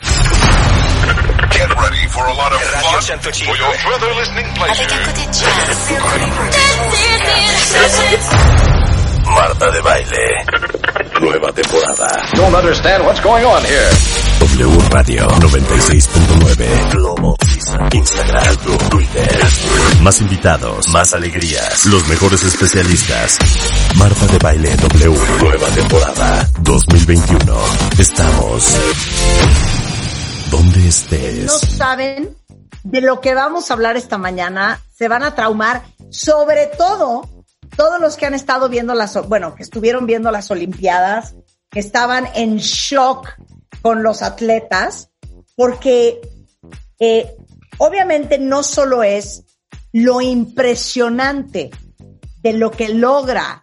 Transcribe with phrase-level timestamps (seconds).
[0.00, 4.86] Get ready for a lot of fun for your further listening pleasure.
[9.24, 10.46] Marta de baile.
[11.20, 12.06] Nueva temporada.
[12.34, 13.90] Don't understand what's going on here.
[14.40, 16.92] W Radio 96.9.
[16.92, 17.36] Globo.
[17.92, 18.56] Instagram.
[18.90, 19.28] Twitter.
[20.02, 20.88] Más invitados.
[20.88, 21.86] Más alegrías.
[21.86, 23.38] Los mejores especialistas.
[23.96, 25.18] Marta de baile W.
[25.40, 27.54] Nueva temporada 2021.
[27.98, 28.76] Estamos
[30.50, 31.44] donde estés.
[31.44, 32.36] no saben
[32.84, 34.80] de lo que vamos a hablar esta mañana.
[34.94, 37.28] Se van a traumar, sobre todo
[37.76, 41.34] todos los que han estado viendo las, bueno, que estuvieron viendo las Olimpiadas,
[41.70, 43.28] que estaban en shock
[43.82, 45.10] con los atletas,
[45.54, 46.20] porque
[46.98, 47.36] eh,
[47.78, 49.44] obviamente no solo es
[49.92, 51.70] lo impresionante
[52.42, 53.60] de lo que logra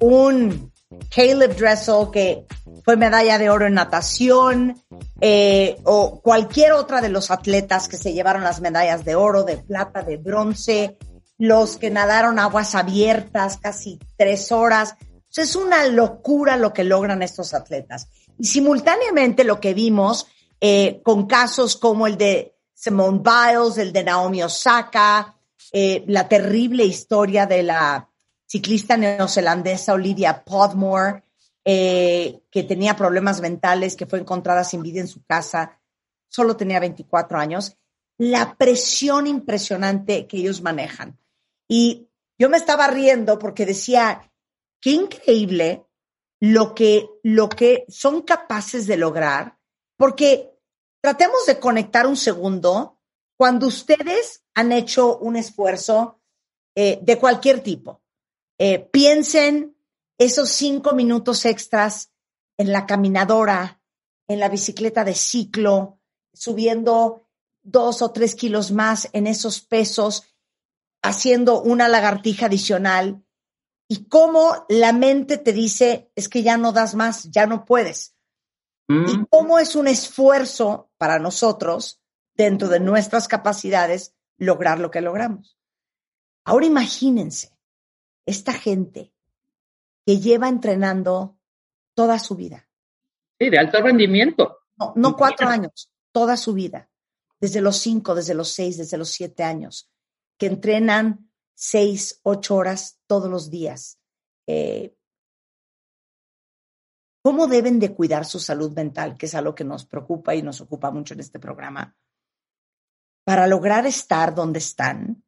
[0.00, 0.72] un
[1.14, 2.46] Caleb Dressel, que
[2.84, 4.82] fue medalla de oro en natación,
[5.20, 9.56] eh, o cualquier otra de los atletas que se llevaron las medallas de oro, de
[9.56, 10.98] plata, de bronce,
[11.38, 14.96] los que nadaron aguas abiertas casi tres horas.
[15.28, 18.08] Sea, es una locura lo que logran estos atletas.
[18.38, 20.26] Y simultáneamente lo que vimos
[20.60, 25.34] eh, con casos como el de Simone Biles, el de Naomi Osaka,
[25.72, 28.08] eh, la terrible historia de la
[28.46, 31.24] ciclista neozelandesa Olivia Podmore,
[31.68, 35.80] eh, que tenía problemas mentales, que fue encontrada sin vida en su casa,
[36.28, 37.76] solo tenía 24 años,
[38.18, 41.18] la presión impresionante que ellos manejan.
[41.68, 42.08] Y
[42.38, 44.32] yo me estaba riendo porque decía,
[44.80, 45.84] qué increíble
[46.40, 49.58] lo que, lo que son capaces de lograr,
[49.96, 50.52] porque
[51.02, 53.00] tratemos de conectar un segundo
[53.36, 56.20] cuando ustedes han hecho un esfuerzo
[56.76, 58.02] eh, de cualquier tipo.
[58.56, 59.75] Eh, piensen
[60.18, 62.10] esos cinco minutos extras
[62.58, 63.82] en la caminadora,
[64.28, 66.00] en la bicicleta de ciclo,
[66.32, 67.28] subiendo
[67.62, 70.24] dos o tres kilos más en esos pesos,
[71.02, 73.24] haciendo una lagartija adicional
[73.88, 78.14] y cómo la mente te dice, es que ya no das más, ya no puedes.
[78.88, 82.00] Y cómo es un esfuerzo para nosotros,
[82.36, 85.58] dentro de nuestras capacidades, lograr lo que logramos.
[86.44, 87.58] Ahora imagínense
[88.26, 89.12] esta gente
[90.06, 91.36] que lleva entrenando
[91.94, 92.68] toda su vida.
[93.38, 94.60] Sí, de alto rendimiento.
[94.76, 96.88] No, no cuatro años, toda su vida.
[97.40, 99.90] Desde los cinco, desde los seis, desde los siete años.
[100.38, 103.98] Que entrenan seis, ocho horas todos los días.
[104.46, 104.96] Eh,
[107.22, 109.16] ¿Cómo deben de cuidar su salud mental?
[109.18, 111.96] Que es algo que nos preocupa y nos ocupa mucho en este programa.
[113.24, 115.24] Para lograr estar donde están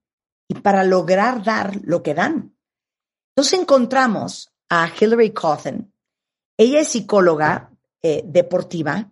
[0.46, 2.56] y para lograr dar lo que dan.
[3.34, 5.92] Entonces encontramos a Hillary Cawthon.
[6.56, 7.70] Ella es psicóloga
[8.02, 9.10] eh, deportiva,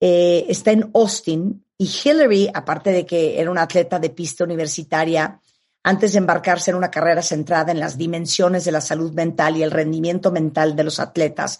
[0.00, 5.40] eh, está en Austin y Hillary, aparte de que era una atleta de pista universitaria,
[5.82, 9.62] antes de embarcarse en una carrera centrada en las dimensiones de la salud mental y
[9.62, 11.58] el rendimiento mental de los atletas,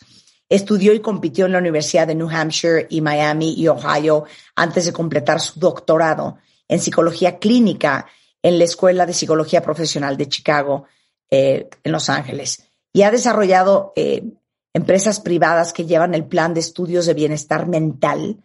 [0.49, 4.25] estudió y compitió en la Universidad de New Hampshire y Miami y Ohio
[4.57, 6.39] antes de completar su doctorado
[6.69, 8.07] en psicología clínica
[8.43, 10.87] en la Escuela de Psicología Profesional de Chicago,
[11.31, 12.64] eh, en Los Ángeles.
[12.95, 14.25] Y ha desarrollado eh,
[14.73, 18.39] empresas privadas que llevan el plan de estudios de bienestar mental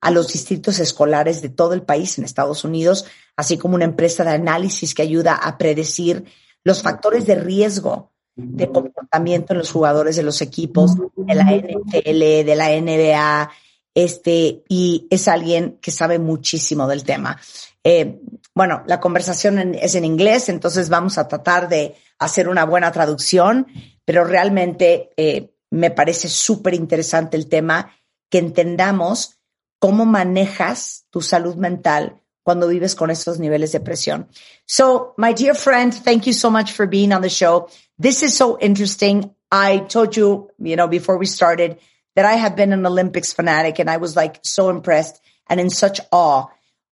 [0.00, 3.04] a los distritos escolares de todo el país en Estados Unidos,
[3.36, 6.24] así como una empresa de análisis que ayuda a predecir
[6.64, 12.44] los factores de riesgo de comportamiento en los jugadores de los equipos de la NFL,
[12.44, 13.50] de la NBA,
[13.94, 17.40] este, y es alguien que sabe muchísimo del tema.
[17.82, 18.20] Eh,
[18.54, 23.66] bueno, la conversación es en inglés, entonces vamos a tratar de hacer una buena traducción,
[24.06, 27.92] pero realmente eh, me parece súper interesante el tema,
[28.30, 29.36] que entendamos
[29.78, 34.28] cómo manejas tu salud mental cuando vives con esos niveles de presión.
[34.64, 37.68] So, my dear friend, thank you so much for being on the show.
[37.98, 39.34] This is so interesting.
[39.50, 41.78] I told you, you know, before we started
[42.14, 45.70] that I have been an Olympics fanatic and I was like so impressed and in
[45.70, 46.46] such awe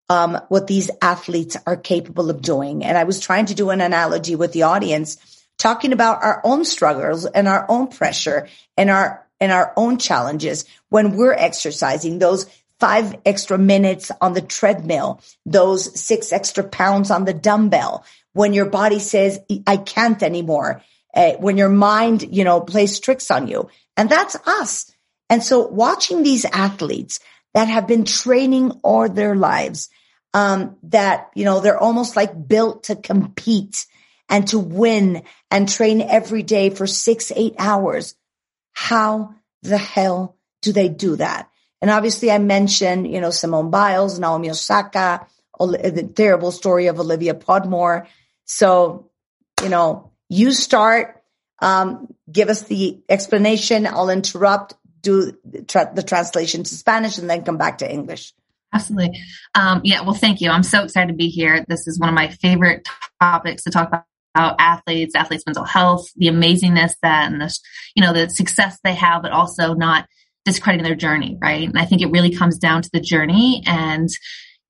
[0.09, 2.83] um, what these athletes are capable of doing.
[2.83, 5.17] And I was trying to do an analogy with the audience,
[5.57, 8.47] talking about our own struggles and our own pressure
[8.77, 12.45] and our and our own challenges when we're exercising those
[12.79, 18.69] five extra minutes on the treadmill, those six extra pounds on the dumbbell, when your
[18.69, 20.81] body says, I can't anymore,
[21.13, 23.69] uh, when your mind, you know, plays tricks on you.
[23.95, 24.91] And that's us.
[25.29, 27.19] And so watching these athletes
[27.53, 29.89] that have been training all their lives,
[30.33, 33.85] um, that, you know, they're almost like built to compete
[34.29, 38.15] and to win and train every day for six, eight hours.
[38.73, 41.49] How the hell do they do that?
[41.81, 45.27] And obviously I mentioned, you know, Simone Biles, Naomi Osaka,
[45.59, 48.07] the terrible story of Olivia Podmore.
[48.45, 49.11] So,
[49.61, 51.21] you know, you start,
[51.61, 53.85] um, give us the explanation.
[53.85, 55.37] I'll interrupt, do
[55.67, 58.33] tra- the translation to Spanish and then come back to English.
[58.73, 59.21] Absolutely.
[59.53, 60.01] Um, yeah.
[60.01, 60.49] Well, thank you.
[60.49, 61.63] I'm so excited to be here.
[61.67, 62.87] This is one of my favorite
[63.21, 64.05] topics to talk about
[64.35, 67.57] about athletes, athletes' mental health, the amazingness that and the,
[67.95, 70.07] you know, the success they have, but also not
[70.43, 71.67] discrediting their journey, right?
[71.67, 73.63] And I think it really comes down to the journey.
[73.65, 74.09] And,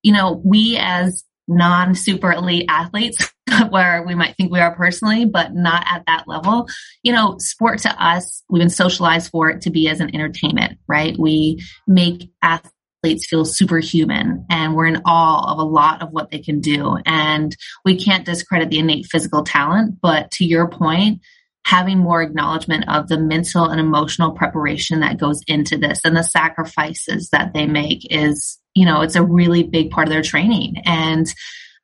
[0.02, 3.32] you know, we as non super elite athletes,
[3.70, 6.68] where we might think we are personally, but not at that level,
[7.02, 10.78] you know, sport to us, we've been socialized for it to be as an entertainment,
[10.88, 11.16] right?
[11.18, 12.72] We make athletes
[13.06, 16.98] athletes feel superhuman and we're in awe of a lot of what they can do.
[17.06, 21.20] And we can't discredit the innate physical talent, but to your point,
[21.64, 26.22] having more acknowledgement of the mental and emotional preparation that goes into this and the
[26.22, 30.82] sacrifices that they make is, you know, it's a really big part of their training.
[30.84, 31.32] And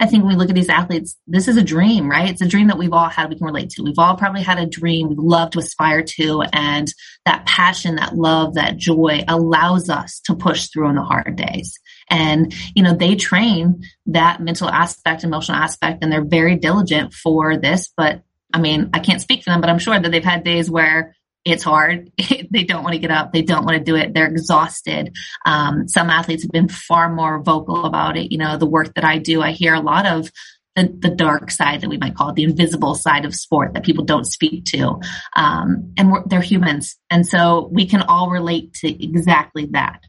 [0.03, 2.29] I think when we look at these athletes, this is a dream, right?
[2.29, 3.85] It's a dream that we've all had, we can relate to.
[3.85, 6.43] We've all probably had a dream we love to aspire to.
[6.53, 6.93] And
[7.25, 11.79] that passion, that love, that joy allows us to push through in the hard days.
[12.11, 17.57] And, you know, they train that mental aspect, emotional aspect, and they're very diligent for
[17.57, 17.93] this.
[17.97, 18.23] But
[18.53, 21.15] I mean, I can't speak for them, but I'm sure that they've had days where
[21.45, 22.13] it's hard.
[22.51, 23.33] they don't want to get up.
[23.33, 24.15] They don't want to do it.
[24.15, 25.15] They're exhausted.
[25.45, 28.33] Um, some athletes have been far more vocal about it.
[28.33, 30.31] You know, the work that I do, I hear a lot of
[30.77, 33.85] the, the dark side that we might call it, the invisible side of sport that
[33.85, 35.01] people don't speak to.
[35.35, 36.97] Um, and they're humans.
[37.11, 40.01] And so we can all relate to exactly that.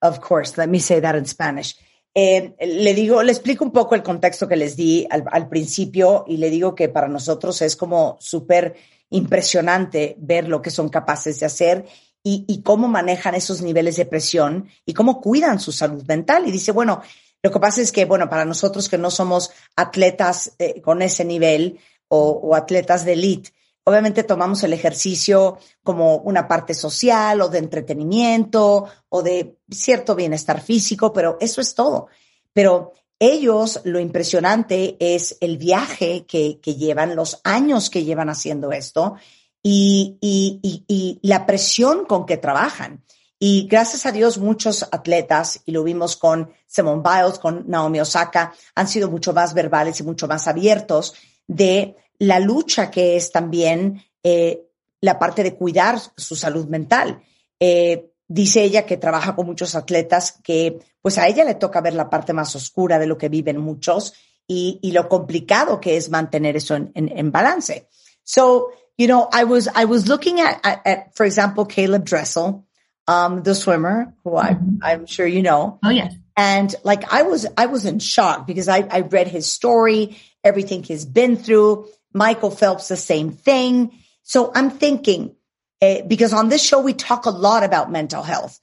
[0.00, 0.58] Of course.
[0.58, 1.74] Let me say that in Spanish.
[2.14, 6.26] Eh, le digo, le explico un poco el contexto que les di al, al principio
[6.28, 8.76] y le digo que para nosotros es como súper
[9.12, 11.86] impresionante ver lo que son capaces de hacer
[12.24, 16.46] y, cómo manejan esos niveles de presión y cómo cuidan su salud mental.
[16.46, 17.02] Y dice, bueno,
[17.42, 21.24] lo que pasa es que, bueno, para nosotros que no somos atletas eh, con ese
[21.24, 23.50] nivel o, atletas de elite,
[23.84, 30.60] obviamente tomamos el ejercicio como una parte social o de entretenimiento o de cierto bienestar
[30.60, 32.06] físico, pero eso es todo.
[32.52, 39.14] Pero ellos, lo impresionante es el viaje que, llevan, los años que llevan haciendo esto
[39.62, 43.04] y, la presión con que trabajan.
[43.38, 48.52] Y gracias a Dios, muchos atletas, y lo vimos con Simone Biles, con Naomi Osaka,
[48.74, 51.14] han sido mucho más verbales y mucho más abiertos
[51.46, 54.64] de la lucha que es también eh,
[55.00, 57.22] la parte de cuidar su salud mental.
[57.60, 61.94] Eh, Dice ella que trabaja con muchos atletas que pues a ella le toca ver
[61.94, 64.14] la parte más oscura de lo que viven muchos
[64.46, 67.88] y, y lo complicado que es mantener eso en, en, en, balance.
[68.24, 72.64] So, you know, I was, I was looking at, at, at for example, Caleb Dressel,
[73.08, 74.76] um, the swimmer who I, mm-hmm.
[74.82, 75.78] I'm sure you know.
[75.84, 76.14] Oh, yes.
[76.36, 80.82] And like I was, I was in shock because I, I read his story, everything
[80.82, 81.88] he's been through.
[82.14, 83.92] Michael Phelps, the same thing.
[84.22, 85.34] So I'm thinking,
[85.82, 88.60] uh, because on this show, we talk a lot about mental health.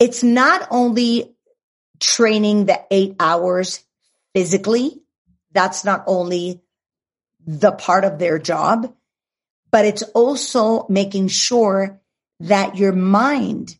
[0.00, 1.36] It's not only
[2.00, 3.84] training the eight hours
[4.34, 5.00] physically.
[5.52, 6.60] That's not only
[7.46, 8.92] the part of their job,
[9.70, 12.00] but it's also making sure
[12.40, 13.78] that your mind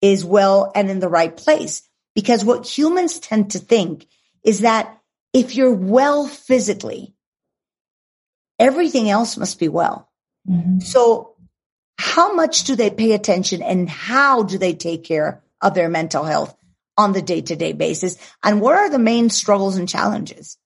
[0.00, 1.88] is well and in the right place.
[2.14, 4.06] Because what humans tend to think
[4.42, 4.98] is that
[5.32, 7.14] if you're well physically,
[8.58, 10.11] everything else must be well.
[10.48, 10.80] Mm-hmm.
[10.80, 11.34] So
[11.98, 16.24] how much do they pay attention and how do they take care of their mental
[16.24, 16.54] health
[16.96, 18.16] on the day to day basis?
[18.42, 20.58] And what are the main struggles and challenges?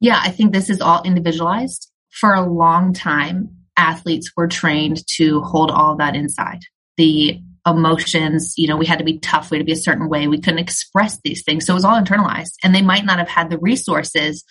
[0.00, 1.90] Yeah, I think this is all individualized.
[2.10, 6.60] For a long time, athletes were trained to hold all that inside.
[6.96, 10.08] The emotions, you know, we had to be tough, we had to be a certain
[10.08, 10.26] way.
[10.26, 11.64] We couldn't express these things.
[11.64, 12.54] So it was all internalized.
[12.62, 14.44] And they might not have had the resources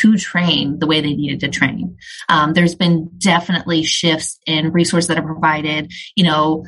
[0.00, 1.96] to train the way they needed to train.
[2.28, 6.64] Um, there's been definitely shifts in resources that are provided, you know,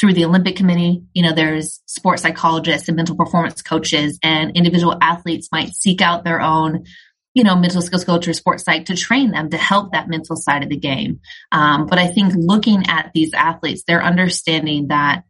[0.00, 1.02] through the Olympic Committee.
[1.12, 6.24] You know, there's sports psychologists and mental performance coaches, and individual athletes might seek out
[6.24, 6.84] their own
[7.32, 10.34] you know, mental skills coach or sports psych to train them to help that mental
[10.34, 11.20] side of the game.
[11.52, 15.22] Um, but I think looking at these athletes, they're understanding that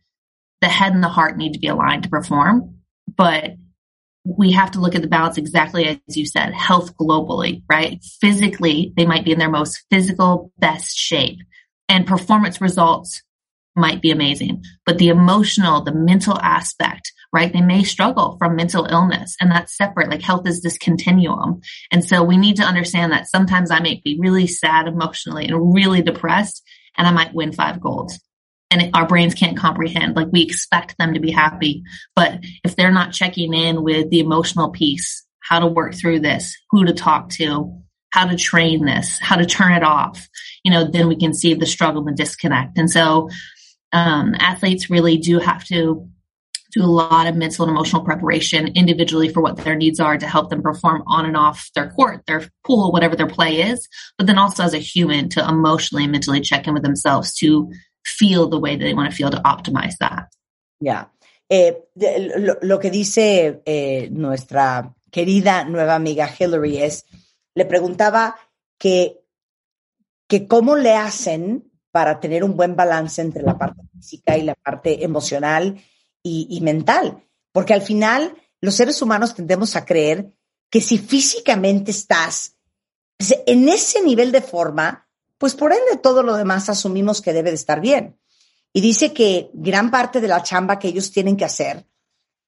[0.62, 3.50] the head and the heart need to be aligned to perform, but
[4.25, 8.03] we have to look at the balance exactly as you said, health globally, right?
[8.21, 11.39] Physically, they might be in their most physical, best shape
[11.91, 13.23] and performance results
[13.77, 17.53] might be amazing, but the emotional, the mental aspect, right?
[17.53, 20.09] They may struggle from mental illness and that's separate.
[20.09, 21.61] Like health is this continuum.
[21.91, 25.75] And so we need to understand that sometimes I may be really sad emotionally and
[25.75, 26.62] really depressed
[26.97, 28.21] and I might win five golds
[28.71, 30.17] and our brains can't comprehend.
[30.17, 31.83] Like we expect them to be happy,
[32.15, 36.57] but if they're not checking in with the emotional piece, how to work through this,
[36.71, 37.77] who to talk to,
[38.11, 40.29] how to train this, how to turn it off,
[40.65, 42.79] you know, then we can see the struggle and disconnect.
[42.79, 43.29] And so,
[43.93, 46.09] um, athletes really do have to
[46.73, 50.27] do a lot of mental and emotional preparation individually for what their needs are to
[50.27, 54.27] help them perform on and off their court, their pool, whatever their play is, but
[54.27, 57.73] then also as a human to emotionally and mentally check in with themselves to
[58.19, 60.29] feel the way that they want to feel to optimize that.
[60.81, 61.07] Yeah.
[61.49, 61.88] Eh,
[62.62, 67.07] lo, que dice eh, nuestra querida nueva amiga Hillary es,
[67.55, 68.37] le preguntaba
[68.79, 69.21] que,
[70.29, 74.55] que cómo le hacen para tener un buen balance entre la parte física y la
[74.55, 75.83] parte emocional
[76.23, 77.25] y, y mental.
[77.52, 80.33] Porque al final los seres humanos tendemos a creer
[80.71, 82.57] que si físicamente estás
[83.47, 85.10] en ese nivel de forma,
[85.40, 88.18] pues por ende todo lo demás asumimos que debe de estar bien.
[88.75, 91.87] Y dice que gran parte de la chamba que ellos tienen que hacer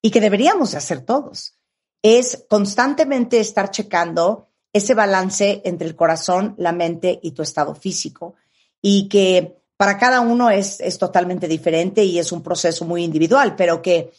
[0.02, 1.54] y que deberíamos de hacer todos
[2.02, 8.34] es constantemente estar checando ese balance entre el corazón, la mente y tu estado físico.
[8.82, 13.56] Y que para cada uno es, es totalmente diferente y es un proceso muy individual,
[13.56, 14.12] pero que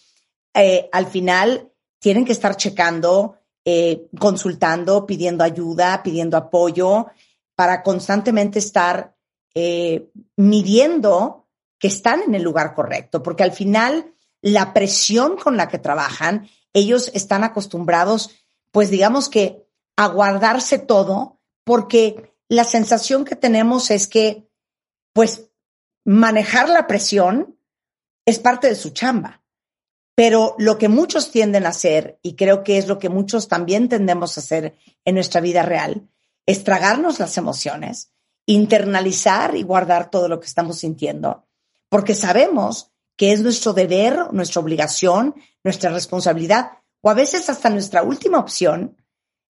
[0.55, 7.05] eh, al final tienen que estar checando, eh, consultando, pidiendo ayuda, pidiendo apoyo
[7.55, 9.15] para constantemente estar
[9.55, 11.47] eh, midiendo
[11.79, 16.49] que están en el lugar correcto, porque al final la presión con la que trabajan,
[16.73, 18.31] ellos están acostumbrados,
[18.71, 24.49] pues digamos que a guardarse todo, porque la sensación que tenemos es que,
[25.13, 25.49] pues,
[26.03, 27.57] manejar la presión
[28.25, 29.43] es parte de su chamba.
[30.15, 33.89] Pero lo que muchos tienden a hacer, y creo que es lo que muchos también
[33.89, 36.07] tendemos a hacer en nuestra vida real,
[36.45, 38.11] estragarnos las emociones,
[38.45, 41.47] internalizar y guardar todo lo que estamos sintiendo,
[41.89, 46.71] porque sabemos que es nuestro deber, nuestra obligación, nuestra responsabilidad,
[47.01, 48.97] o a veces hasta nuestra última opción,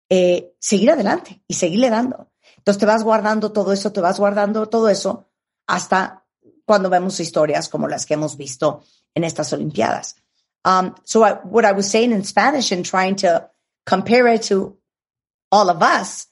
[0.09, 2.31] eh, seguir adelante y seguirle dando.
[2.57, 5.25] Entonces te vas guardando todo eso, te vas guardando todo eso
[5.67, 6.25] hasta
[6.65, 8.83] cuando vemos historias como las que hemos visto
[9.15, 10.17] en estas Olimpiadas.
[10.65, 13.49] Um, so what I was saying in Spanish and trying to
[13.85, 14.77] compare it to
[15.51, 16.27] all of us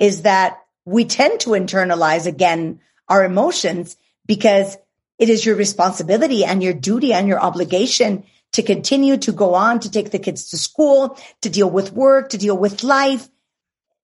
[0.00, 4.76] is that we tend to internalize again our emotions because
[5.18, 9.78] it is your responsibility and your duty and your obligation to continue to go on
[9.80, 13.28] to take the kids to school, to deal with work, to deal with life.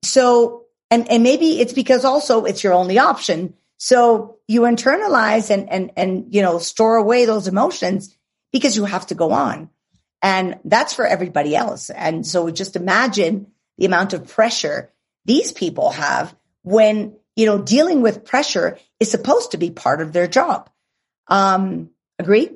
[0.05, 3.55] So, and, and maybe it's because also it's your only option.
[3.79, 8.17] So you internalize and, and, and, you know, store away those emotions
[8.53, 9.71] because you have to go on.
[10.23, 11.91] And that's for everybody else.
[11.91, 13.49] And so just imagine
[13.79, 14.91] the amount of pressure
[15.26, 20.12] these people have when, you know, dealing with pressure is supposed to be part of
[20.12, 20.71] their job.
[21.28, 22.50] Um, agree?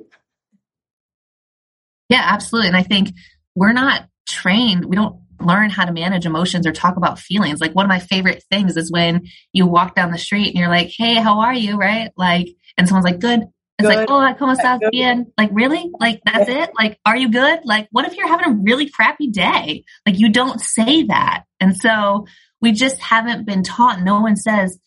[2.09, 2.69] Yeah, absolutely.
[2.69, 3.13] And I think
[3.55, 4.85] we're not trained.
[4.85, 7.59] We don't learn how to manage emotions or talk about feelings.
[7.59, 10.69] Like one of my favorite things is when you walk down the street and you're
[10.69, 11.77] like, Hey, how are you?
[11.77, 12.11] Right?
[12.15, 12.47] Like,
[12.77, 13.43] and someone's like, good.
[13.79, 13.95] It's good.
[13.95, 15.31] like, oh, I ¿cómo estás bien?
[15.37, 15.89] Like, really?
[15.99, 16.69] Like, that's it?
[16.77, 17.61] Like, are you good?
[17.63, 19.85] Like, what if you're having a really crappy day?
[20.05, 21.45] Like, you don't say that.
[21.59, 22.27] And so
[22.61, 24.01] we just haven't been taught.
[24.01, 24.77] No one says,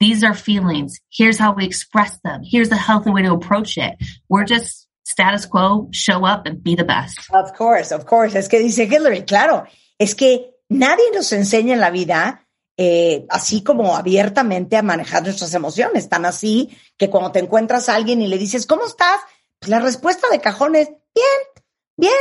[0.00, 1.00] these are feelings.
[1.10, 2.42] Here's how we express them.
[2.44, 3.96] Here's a healthy way to approach it.
[4.28, 7.18] We're just status quo, show up and be the best.
[7.32, 8.34] Of course, of course.
[8.34, 9.66] Es que dice Hillary, claro,
[9.98, 12.46] es que nadie nos enseña en la vida
[12.78, 16.08] eh, así como abiertamente a manejar nuestras emociones.
[16.08, 19.20] Tan así que cuando te encuentras a alguien y le dices, ¿cómo estás?
[19.58, 21.64] Pues la respuesta de cajón es, bien,
[21.96, 22.12] bien.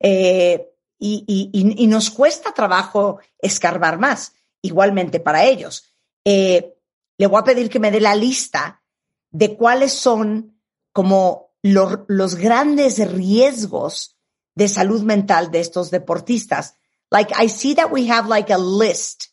[0.00, 0.69] Eh,
[1.00, 5.84] y, y, y, nos cuesta trabajo escarbar más, igualmente para ellos.
[6.26, 6.74] Eh,
[7.16, 8.82] le voy a pedir que me dé la lista
[9.30, 10.60] de cuáles son
[10.92, 14.18] como lo, los grandes riesgos
[14.54, 16.74] de salud mental de estos deportistas.
[17.10, 19.28] Like, I see that we have like a list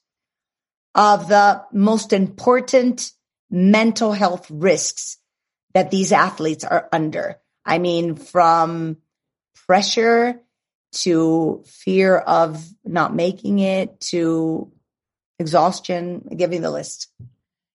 [0.95, 3.11] of the most important
[3.49, 5.17] mental health risks
[5.73, 7.41] that these athletes are under.
[7.65, 8.97] I mean, from
[9.67, 10.41] pressure
[10.91, 14.71] to fear of not making it to
[15.39, 17.11] exhaustion, giving the list?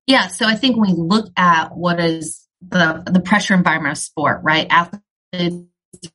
[0.07, 0.29] Yeah.
[0.29, 4.41] So I think when we look at what is the the pressure environment of sport,
[4.43, 4.67] right?
[4.71, 5.67] Athletes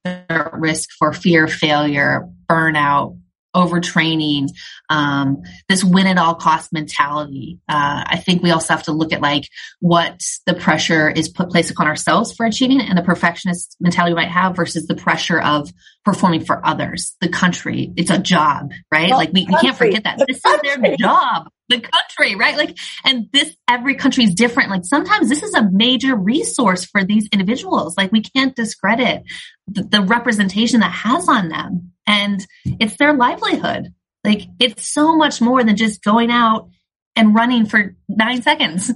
[0.06, 3.18] are at risk for fear, failure, burnout,
[3.56, 4.50] overtraining,
[4.90, 7.60] um, this win at all cost mentality.
[7.68, 9.50] Uh, I think we also have to look at like
[9.80, 14.22] what the pressure is put placed upon ourselves for achieving and the perfectionist mentality we
[14.22, 15.72] might have versus the pressure of
[16.08, 17.92] performing for others, the country.
[17.98, 19.10] It's a job, right?
[19.10, 20.18] Well, like we, we can't forget that.
[20.26, 22.56] This is their job, the country, right?
[22.56, 24.70] Like, and this, every country is different.
[24.70, 27.98] Like sometimes this is a major resource for these individuals.
[27.98, 29.24] Like we can't discredit
[29.68, 33.94] the, the representation that has on them and it's their livelihood.
[34.24, 36.70] Like it's so much more than just going out
[37.18, 38.94] and running for nine seconds.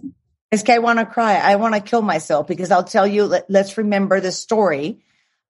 [0.54, 1.36] Es que I want to cry.
[1.36, 5.00] I want to kill myself because I'll tell you, let, us remember the story.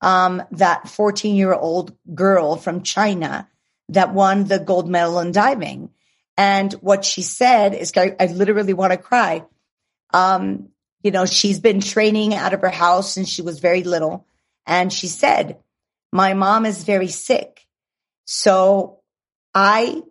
[0.02, 3.48] Um, that 14 year old girl from China
[3.90, 5.92] that won the gold medal in diving.
[6.38, 9.46] And what she said is, I, I literally want to cry.
[10.14, 10.70] Um,
[11.04, 14.26] you know, she's been training out of her house since she was very little.
[14.66, 15.58] And she said,
[16.12, 17.66] my mom is very sick.
[18.26, 19.00] So
[19.54, 20.02] I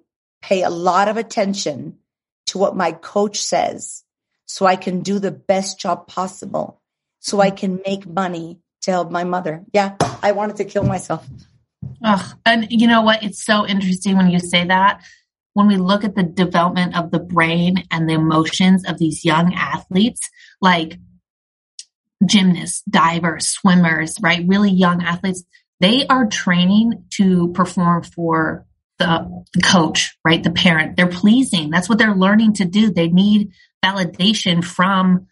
[0.42, 1.98] pay a lot of attention
[2.46, 4.04] to what my coach says
[4.46, 6.80] so I can do the best job possible
[7.20, 9.64] so I can make money to help my mother.
[9.72, 11.26] Yeah, I wanted to kill myself.
[12.04, 13.22] Oh, and you know what?
[13.22, 15.02] It's so interesting when you say that.
[15.52, 19.52] When we look at the development of the brain and the emotions of these young
[19.54, 20.20] athletes,
[20.60, 20.98] like
[22.24, 24.46] gymnasts, divers, swimmers, right?
[24.46, 25.42] Really young athletes,
[25.80, 28.66] they are training to perform for
[28.98, 30.42] the, the coach, right?
[30.42, 30.96] The parent.
[30.96, 31.70] They're pleasing.
[31.70, 32.90] That's what they're learning to do.
[32.90, 33.52] They need
[33.84, 35.26] validation from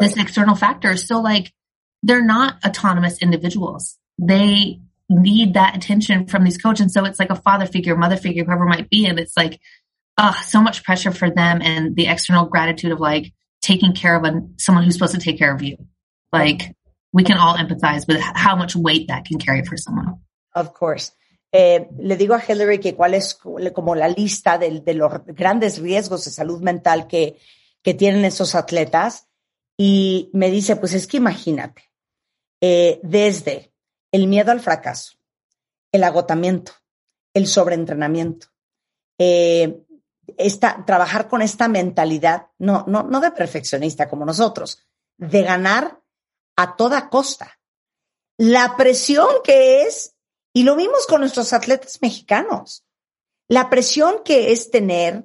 [0.00, 0.96] this external factor.
[0.96, 1.52] So like
[2.02, 3.98] they're not autonomous individuals.
[4.18, 6.80] They need that attention from these coaches.
[6.80, 9.06] And so it's like a father figure, mother figure, whoever might be.
[9.06, 9.60] And it's like,
[10.18, 14.24] oh, so much pressure for them and the external gratitude of like taking care of
[14.24, 15.76] a, someone who's supposed to take care of you.
[16.32, 16.76] Like
[17.12, 20.20] we can all empathize with how much weight that can carry for someone.
[20.54, 21.12] Of course.
[21.50, 25.78] Eh, le digo a Hillary que cuál es como la lista de, de, los grandes
[25.78, 27.38] riesgos de salud mental que,
[27.82, 29.28] que tienen esos atletas
[29.78, 31.87] y me dice, pues es que imagínate,
[32.60, 33.72] eh, desde
[34.12, 35.18] el miedo al fracaso,
[35.92, 36.72] el agotamiento,
[37.34, 38.48] el sobreentrenamiento,
[39.18, 39.84] eh,
[40.36, 46.00] esta, trabajar con esta mentalidad, no, no, no de perfeccionista como nosotros, de ganar
[46.56, 47.58] a toda costa.
[48.36, 50.14] La presión que es,
[50.52, 52.84] y lo vimos con nuestros atletas mexicanos,
[53.48, 55.24] la presión que es tener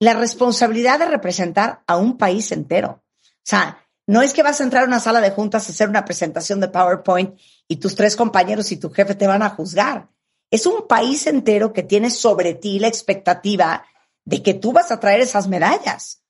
[0.00, 3.02] la responsabilidad de representar a un país entero.
[3.22, 5.86] O sea, no es que vas a entrar a una sala de juntas a hacer
[5.86, 10.08] una presentación de PowerPoint y tus tres compañeros y tu jefe te van a juzgar.
[10.50, 13.84] Es un país entero que tiene sobre ti la expectativa
[14.24, 16.22] de que tú vas a traer esas medallas.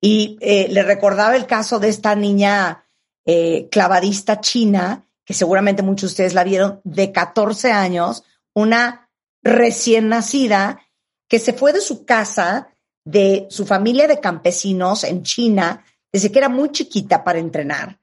[0.00, 2.88] Y eh, le recordaba el caso de esta niña
[3.24, 9.10] eh, clavadista china, que seguramente muchos de ustedes la vieron, de 14 años, una
[9.44, 10.80] recién nacida
[11.28, 12.66] que se fue de su casa,
[13.04, 15.84] de su familia de campesinos en China,
[16.16, 18.00] desde que era muy chiquita para entrenar.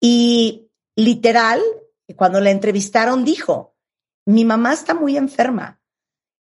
[0.00, 1.60] Y literal,
[2.16, 3.76] cuando la entrevistaron, dijo,
[4.24, 5.78] mi mamá está muy enferma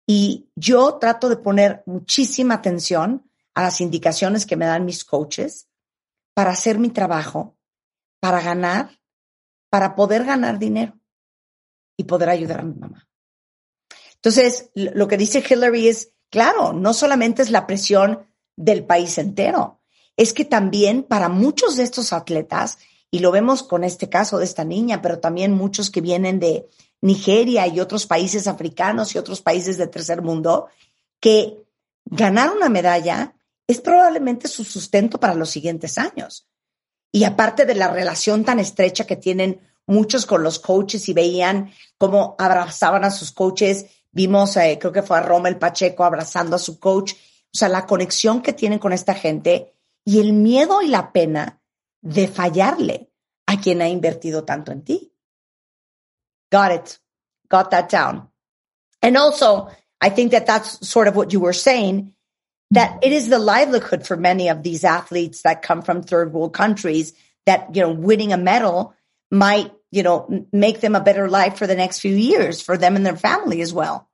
[0.09, 5.69] y yo trato de poner muchísima atención a las indicaciones que me dan mis coaches
[6.33, 7.59] para hacer mi trabajo
[8.19, 8.99] para ganar,
[9.69, 10.99] para poder ganar dinero
[11.99, 13.07] y poder ayudar a mi mamá.
[14.15, 19.84] Entonces, lo que dice Hillary es, claro, no solamente es la presión del país entero,
[20.17, 22.79] es que también para muchos de estos atletas,
[23.11, 26.69] y lo vemos con este caso de esta niña, pero también muchos que vienen de
[27.01, 30.69] Nigeria y otros países africanos y otros países de tercer mundo,
[31.21, 31.59] que
[32.05, 33.35] ganar una medalla
[33.67, 36.49] es probablemente su sustento para los siguientes años.
[37.13, 41.71] Y aparte de la relación tan estrecha que tienen muchos con los coaches y veían
[41.99, 46.59] cómo abrazaban a sus coaches, vimos, eh, creo que fue a Rommel Pacheco abrazando a
[46.59, 49.74] su coach, o sea, la conexión que tienen con esta gente
[50.05, 51.61] y el miedo y la pena
[52.03, 53.11] de fallarle
[53.47, 55.13] a quien ha invertido tanto en ti.
[56.51, 56.99] Got it.
[57.49, 58.29] Got that down.
[59.03, 59.69] And also,
[60.01, 62.15] I think that that's sort of what you were saying
[62.71, 66.53] that it is the livelihood for many of these athletes that come from third world
[66.53, 67.13] countries
[67.47, 68.95] that, you know, winning a medal
[69.31, 72.97] might, you know, make them a better life for the next few years for them
[72.97, 74.09] and their family as well.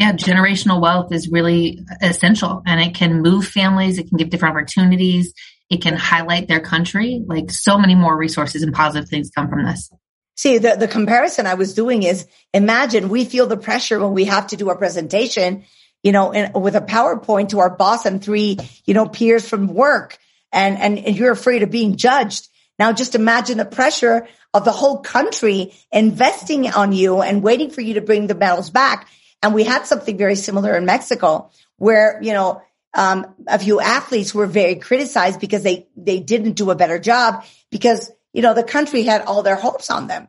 [0.00, 3.98] Yeah, generational wealth is really essential and it can move families.
[3.98, 5.34] It can give different opportunities.
[5.68, 7.22] It can highlight their country.
[7.24, 9.92] Like so many more resources and positive things come from this.
[10.36, 14.24] See, the, the comparison I was doing is imagine we feel the pressure when we
[14.24, 15.64] have to do a presentation
[16.02, 19.68] you know, in, with a PowerPoint to our boss and three, you know, peers from
[19.68, 20.18] work
[20.52, 22.48] and, and, and you're afraid of being judged.
[22.78, 27.82] Now just imagine the pressure of the whole country investing on you and waiting for
[27.82, 29.08] you to bring the medals back.
[29.42, 32.62] And we had something very similar in Mexico where, you know,
[32.94, 37.44] um, a few athletes were very criticized because they, they didn't do a better job
[37.70, 40.28] because, you know, the country had all their hopes on them.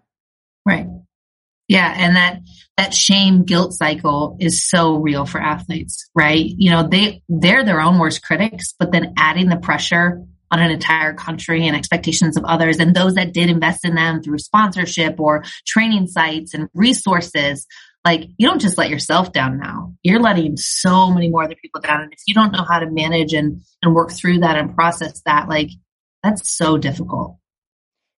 [0.66, 0.88] Right.
[1.68, 1.94] Yeah.
[1.98, 2.42] And that,
[2.78, 6.46] that shame guilt cycle is so real for athletes, right?
[6.46, 10.70] You know, they, they're their own worst critics, but then adding the pressure on an
[10.70, 15.20] entire country and expectations of others and those that did invest in them through sponsorship
[15.20, 17.66] or training sites and resources
[18.04, 19.94] like you don't just let yourself down now.
[20.04, 22.02] You're letting so many more other people down.
[22.02, 25.22] And if you don't know how to manage and and work through that and process
[25.26, 25.70] that like
[26.24, 27.38] that's so difficult.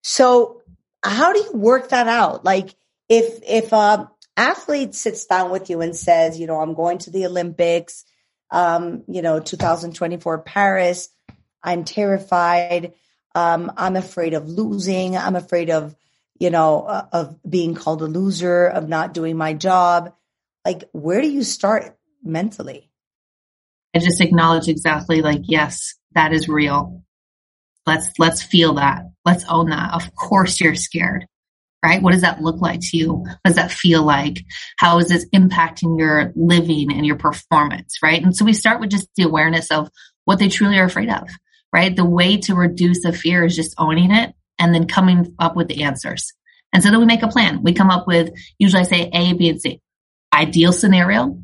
[0.04, 0.62] So
[1.04, 2.46] how do you work that out?
[2.46, 2.76] Like
[3.10, 7.12] if if a athlete sits down with you and says you know i'm going to
[7.12, 8.04] the olympics
[8.50, 11.10] um you know 2024 paris.
[11.64, 12.94] I'm terrified.
[13.34, 15.18] Um, I'm afraid of losing.
[15.18, 15.96] I'm afraid of,
[16.40, 20.14] you know, uh, of being called a loser, of not doing my job.
[20.66, 22.90] Like, where do you start mentally?
[23.96, 27.04] I just acknowledge exactly like, yes, that is real.
[27.86, 29.04] Let's, let's feel that.
[29.26, 29.94] Let's own that.
[29.94, 31.28] Of course you're scared,
[31.84, 32.02] right?
[32.02, 33.14] What does that look like to you?
[33.14, 34.44] What does that feel like?
[34.78, 38.24] How is this impacting your living and your performance, right?
[38.24, 39.90] And so we start with just the awareness of
[40.26, 41.30] what they truly are afraid of
[41.74, 41.96] right?
[41.96, 45.68] The way to reduce the fear is just owning it and then coming up with
[45.68, 46.34] the answers.
[46.72, 47.62] And so then we make a plan.
[47.64, 49.82] We come up with, usually I say A, B, and C.
[50.34, 51.40] Ideal scenario.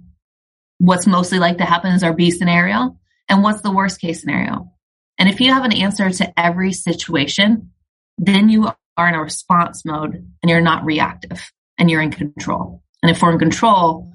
[0.80, 2.98] What's mostly like to happen is our B scenario.
[3.28, 4.72] And what's the worst case scenario?
[5.20, 7.72] And if you have an answer to every situation,
[8.18, 12.82] then you are in a response mode and you're not reactive and you're in control.
[13.04, 14.12] And if we're in control,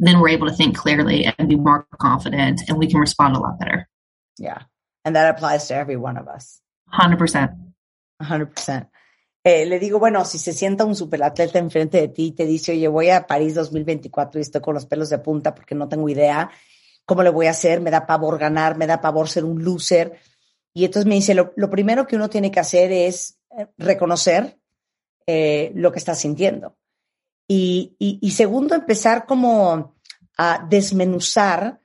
[0.00, 3.40] then we're able to think clearly and be more confident and we can respond a
[3.40, 3.88] lot better.
[4.38, 4.62] Yeah.
[5.04, 6.60] And that applies to every one of us.
[6.92, 7.67] 100%.
[8.18, 8.90] 100%.
[9.44, 12.72] Eh, le digo, bueno, si se sienta un superatleta enfrente de ti y te dice,
[12.72, 16.08] oye, voy a París 2024 y estoy con los pelos de punta porque no tengo
[16.08, 16.50] idea
[17.08, 20.18] cómo le voy a hacer, me da pavor ganar, me da pavor ser un loser.
[20.74, 24.58] Y entonces me dice, lo, primero que uno tiene que hacer es eh, reconocer
[25.26, 26.76] eh, lo que está sintiendo.
[27.48, 29.96] Y, y, y segundo, empezar como
[30.36, 31.80] a desmenuzar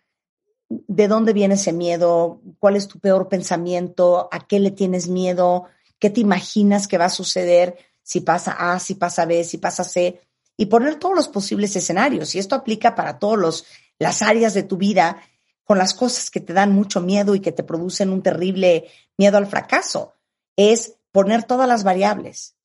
[0.67, 5.67] de dónde viene ese miedo, cuál es tu peor pensamiento, a qué le tienes miedo,
[6.03, 9.85] qué te imaginas que va a suceder si pasa A, si pasa B, si pasa
[9.85, 10.19] C,
[10.57, 12.35] y poner todos los posibles escenarios.
[12.35, 13.63] Y esto aplica para todas
[13.99, 15.23] las áreas de tu vida
[15.63, 19.37] con las cosas que te dan mucho miedo y que te producen un terrible miedo
[19.37, 20.13] al fracaso.
[20.57, 22.57] Es poner todas las variables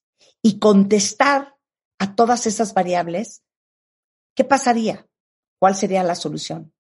[0.43, 1.55] y contestar
[2.01, 3.45] a todas esas variables.
[4.35, 5.07] ¿Qué pasaría?
[5.61, 6.73] ¿Cuál sería la solución?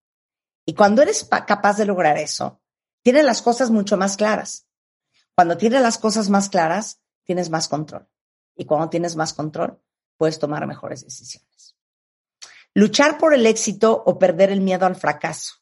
[0.66, 2.61] Y cuando eres capaz de lograr eso,
[3.05, 4.67] tienes las cosas mucho más claras.
[5.38, 8.09] Cuando tienes las cosas más claras, tienes más control.
[8.57, 9.81] Y cuando tienes más control,
[10.16, 11.77] puedes tomar mejores decisiones.
[12.74, 15.55] Luchar por el éxito o perder el miedo al fracaso.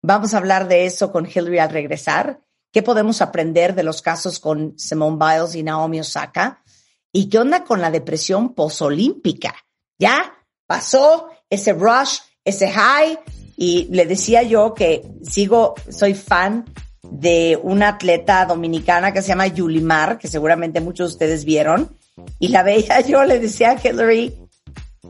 [0.00, 2.40] Vamos a hablar de eso con Hillary al regresar.
[2.70, 6.62] ¿Qué podemos aprender de los casos con Simone Biles y Naomi Osaka?
[7.10, 9.56] ¿Y qué onda con la depresión posolímpica?
[9.98, 13.18] Ya pasó ese rush, ese high,
[13.56, 16.64] y le decía yo que sigo, soy fan
[17.10, 21.96] de una atleta dominicana que se llama Yulimar, que seguramente muchos de ustedes vieron.
[22.38, 24.34] Y la veía yo, le decía a Hillary,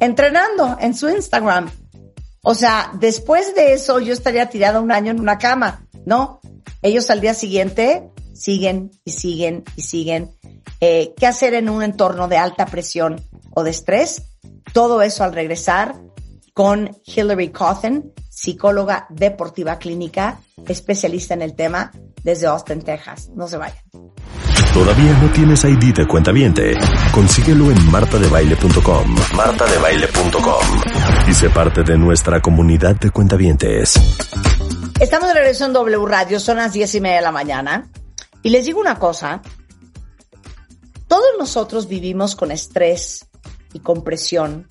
[0.01, 1.71] entrenando en su Instagram.
[2.43, 6.41] O sea, después de eso yo estaría tirada un año en una cama, ¿no?
[6.83, 10.31] Ellos al día siguiente siguen y siguen y siguen.
[10.81, 13.23] Eh, ¿Qué hacer en un entorno de alta presión
[13.55, 14.23] o de estrés?
[14.75, 15.95] Todo eso al regresar
[16.55, 21.90] con Hillary Cawthon, psicóloga deportiva clínica, especialista en el tema
[22.23, 23.29] desde Austin, Texas.
[23.35, 23.83] No se vayan.
[24.73, 26.77] ¿Todavía no tienes ID de cuenta viente?
[27.12, 29.17] Consíguelo en martadebaile.com.
[29.37, 31.29] martadebaile.com.
[31.29, 33.95] Y sé parte de nuestra comunidad de cuentavientes.
[35.01, 37.90] Estamos de regreso en W Radio, son las diez y media de la mañana.
[38.43, 39.43] Y les digo una cosa.
[41.09, 43.27] Todos nosotros vivimos con estrés
[43.73, 44.67] y con presión,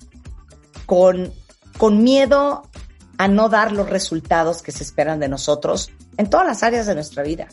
[0.86, 1.32] con
[1.78, 2.68] con miedo
[3.18, 6.94] a no dar los resultados que se esperan de nosotros en todas las áreas de
[6.94, 7.48] nuestra vida.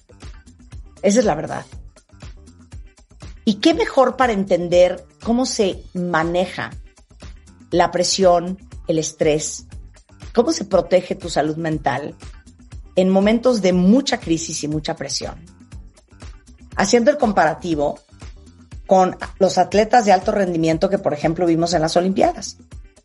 [1.01, 1.65] Esa es la verdad.
[3.45, 6.71] ¿Y qué mejor para entender cómo se maneja
[7.71, 8.57] la presión,
[8.87, 9.65] el estrés,
[10.33, 12.15] cómo se protege tu salud mental
[12.95, 15.43] en momentos de mucha crisis y mucha presión?
[16.75, 17.99] Haciendo el comparativo
[18.85, 22.57] con los atletas de alto rendimiento que, por ejemplo, vimos en las Olimpiadas.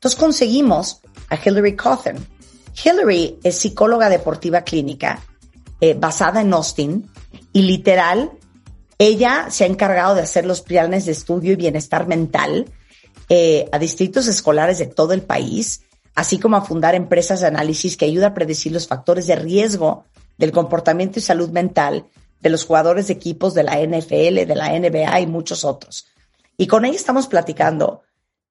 [0.07, 2.25] Entonces conseguimos a Hillary Cawthon.
[2.85, 5.21] Hillary es psicóloga deportiva clínica
[5.81, 7.11] eh, basada en Austin
[7.53, 8.31] y literal
[8.99, 12.67] Ella se ha encargado de hacer los planes de estudio y bienestar mental
[13.29, 15.83] eh, a distritos escolares de todo el país,
[16.15, 20.05] así como a fundar empresas de análisis que ayudan a predecir los factores de riesgo
[20.39, 22.07] del comportamiento y salud mental
[22.41, 26.07] de los jugadores de equipos de la NFL, de la NBA y muchos otros.
[26.57, 28.03] Y con ella estamos platicando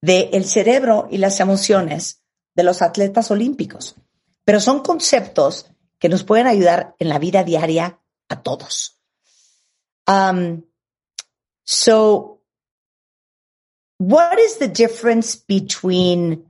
[0.05, 2.21] de el cerebro y las emociones
[2.53, 3.95] de los atletas olímpicos.
[4.43, 8.99] Pero son conceptos que nos pueden ayudar en la vida diaria a todos.
[10.07, 10.63] Um,
[11.63, 12.41] so,
[13.97, 16.45] what is the difference between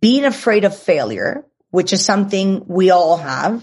[0.00, 3.62] being afraid of failure, which is something we all have,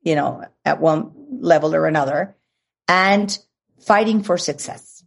[0.00, 2.34] you know, at one level or another,
[2.88, 3.38] and
[3.80, 4.97] fighting for success?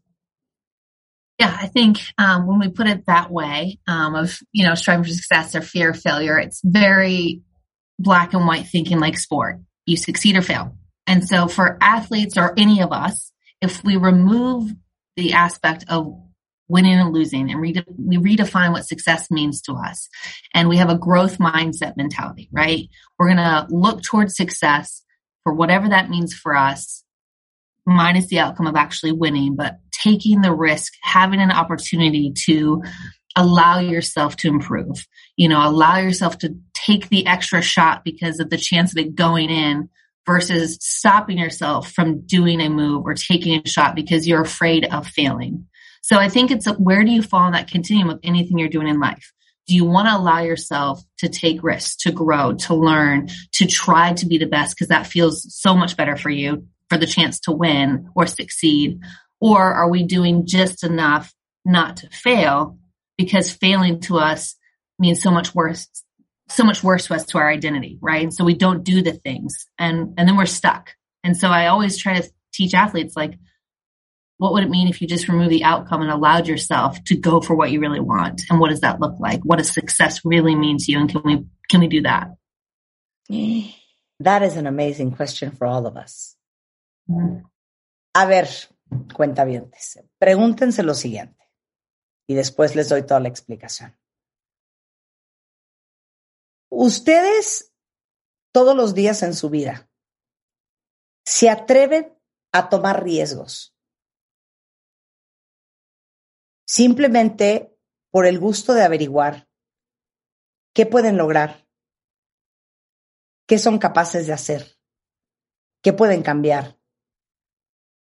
[1.42, 5.06] Yeah, I think um, when we put it that way, um, of you know striving
[5.06, 7.42] for success or fear of failure, it's very
[7.98, 9.60] black and white thinking like sport.
[9.88, 10.78] You succeed or fail.
[11.08, 14.72] And so for athletes or any of us, if we remove
[15.16, 16.16] the aspect of
[16.68, 20.10] winning and losing and we redefine what success means to us
[20.54, 22.88] and we have a growth mindset mentality, right?
[23.18, 25.02] We're going to look towards success
[25.44, 27.04] for whatever that means for us
[27.86, 32.84] minus the outcome of actually winning, but taking the risk, having an opportunity to
[33.36, 35.08] allow yourself to improve.
[35.38, 39.16] You know, allow yourself to take the extra shot because of the chance of it
[39.16, 39.90] going in
[40.26, 45.08] versus stopping yourself from doing a move or taking a shot because you're afraid of
[45.08, 45.68] failing.
[46.02, 48.88] So I think it's where do you fall in that continuum of anything you're doing
[48.88, 49.32] in life?
[49.68, 54.14] Do you want to allow yourself to take risks, to grow, to learn, to try
[54.14, 57.40] to be the best because that feels so much better for you for the chance
[57.42, 59.00] to win or succeed?
[59.42, 61.34] Or are we doing just enough
[61.66, 62.78] not to fail?
[63.18, 64.56] Because failing to us
[64.98, 65.88] means so much worse
[66.52, 68.24] so much worse to us to our identity right?
[68.24, 70.92] And so we don't do the things and and then we're stuck.
[71.24, 73.38] And so i always try to teach athletes like
[74.38, 77.42] what would it mean if you just remove the outcome and allowed yourself to go
[77.42, 78.42] for what you really want?
[78.50, 79.42] And what does that look like?
[79.44, 81.00] What does success really mean to you?
[81.00, 82.30] And can we can we do that?
[84.20, 86.36] That is an amazing question for all of us.
[87.10, 87.46] Mm-hmm.
[88.16, 88.48] a ver
[89.14, 91.50] cuentavientes pregúntense lo siguiente
[92.28, 93.98] y después les doy toda la explicación.
[96.70, 97.74] Ustedes
[98.54, 99.90] todos los días en su vida
[101.26, 102.18] se atreven
[102.52, 103.76] a tomar riesgos
[106.66, 107.78] simplemente
[108.12, 109.50] por el gusto de averiguar
[110.74, 111.68] qué pueden lograr,
[113.46, 114.78] qué son capaces de hacer,
[115.82, 116.81] qué pueden cambiar,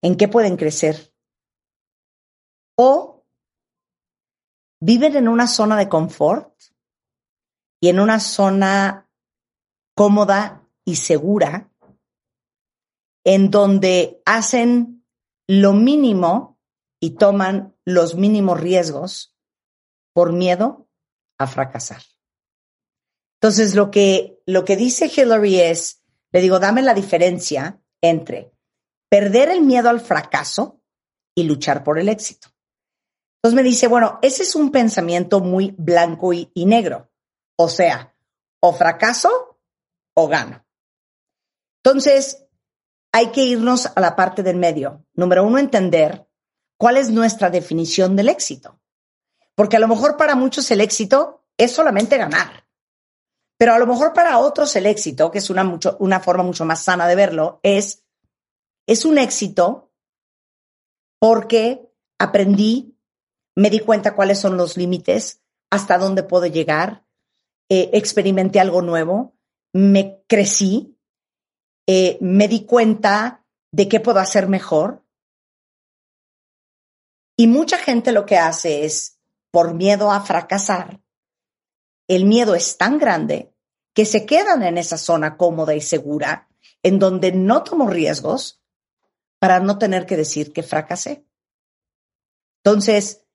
[0.04, 1.12] en qué pueden crecer.
[2.78, 3.26] O
[4.80, 6.54] viven en una zona de confort
[7.82, 9.10] y en una zona
[9.96, 11.72] cómoda y segura
[13.24, 15.06] en donde hacen
[15.48, 16.60] lo mínimo
[17.00, 19.38] y toman los mínimos riesgos
[20.14, 20.90] por miedo
[21.38, 22.02] a fracasar.
[23.42, 28.53] Entonces, lo que, lo que dice Hillary es, le digo, dame la diferencia entre
[29.14, 30.82] perder el miedo al fracaso
[31.36, 32.48] y luchar por el éxito.
[33.36, 37.12] Entonces me dice, bueno, ese es un pensamiento muy blanco y, negro.
[37.56, 38.16] O sea,
[38.60, 39.60] o fracaso
[40.16, 40.66] o gano.
[41.84, 42.48] Entonces,
[43.12, 45.06] hay que irnos a la parte del medio.
[45.14, 46.28] Número uno, entender
[46.76, 48.82] cuál es nuestra definición del éxito.
[49.54, 52.66] Porque a lo mejor para muchos el éxito es solamente ganar.
[53.60, 56.66] Pero a lo mejor para otros el éxito, que es una, mucho, una forma mucho
[56.66, 58.03] más sana de verlo, es,
[58.88, 59.92] es un éxito
[61.20, 62.94] porque aprendí
[63.56, 67.06] me di cuenta cuáles son los límites, hasta dónde puedo llegar,
[67.70, 69.36] eh, experimenté algo nuevo,
[69.74, 70.98] me crecí,
[71.88, 75.04] eh, me di cuenta de qué puedo hacer mejor.
[77.38, 79.20] Y mucha gente lo que hace es,
[79.52, 81.02] por miedo a fracasar,
[82.08, 83.54] el miedo es tan grande
[83.96, 86.50] que se quedan en esa zona cómoda y segura,
[86.82, 88.63] en donde no tomo riesgos
[89.44, 91.28] para no tener que decir que fracasé.
[92.64, 93.26] Entonces,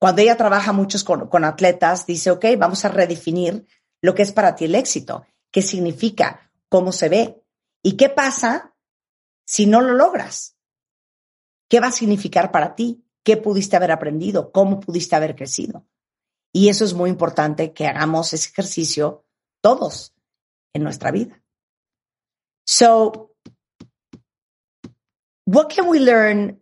[0.00, 3.68] cuando ella trabaja muchos con, atletas, dice, ok, vamos a redefinir
[4.02, 7.40] lo que es para ti el éxito, qué significa, cómo se ve
[7.84, 8.74] y qué pasa
[9.46, 10.56] si no lo logras.
[11.70, 13.06] ¿Qué va a significar para ti?
[13.22, 14.50] ¿Qué pudiste haber aprendido?
[14.50, 15.86] ¿Cómo pudiste haber crecido?
[16.52, 19.24] Y eso es muy importante que hagamos ese ejercicio
[19.60, 20.16] todos
[20.74, 21.44] en nuestra vida.
[22.66, 23.35] So,
[25.46, 26.58] what can we learn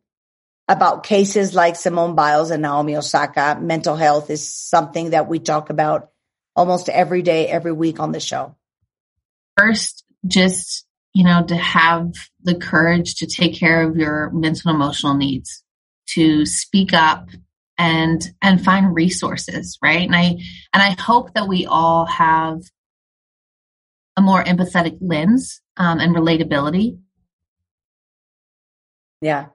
[0.68, 3.58] about cases like Simone Biles and Naomi Osaka.
[3.60, 6.10] Mental health is something that we talk about
[6.56, 8.56] almost every day, every week on the show.
[9.58, 14.76] First, just you know, to have the courage to take care of your mental and
[14.76, 15.62] emotional needs,
[16.08, 17.28] to speak up
[17.78, 20.06] and and find resources, right?
[20.06, 20.38] And I
[20.72, 22.62] and I hope that we all have
[24.16, 26.98] a more empathetic lens um, and relatability.
[29.20, 29.46] Yeah.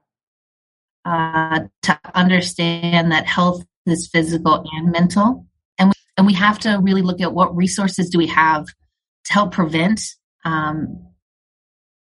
[1.05, 5.45] Uh, to understand that health is physical and mental,
[5.77, 8.65] and we, and we have to really look at what resources do we have
[9.25, 10.01] to help prevent
[10.45, 11.09] um,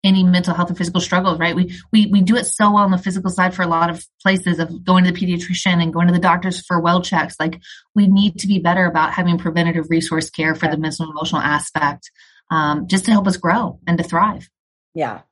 [0.05, 1.57] any mental health or physical struggles, right?
[1.57, 4.05] We, we, we do it so well on the physical side for a lot of
[4.23, 7.37] places of going to the pediatrician and going to the doctors for well checks.
[7.41, 7.61] Like
[7.95, 11.43] we need to be better about having preventative resource care for the mental and emotional
[11.43, 12.11] aspect,
[12.51, 14.49] um, just to help us grow and to thrive.
[14.95, 15.23] Yeah.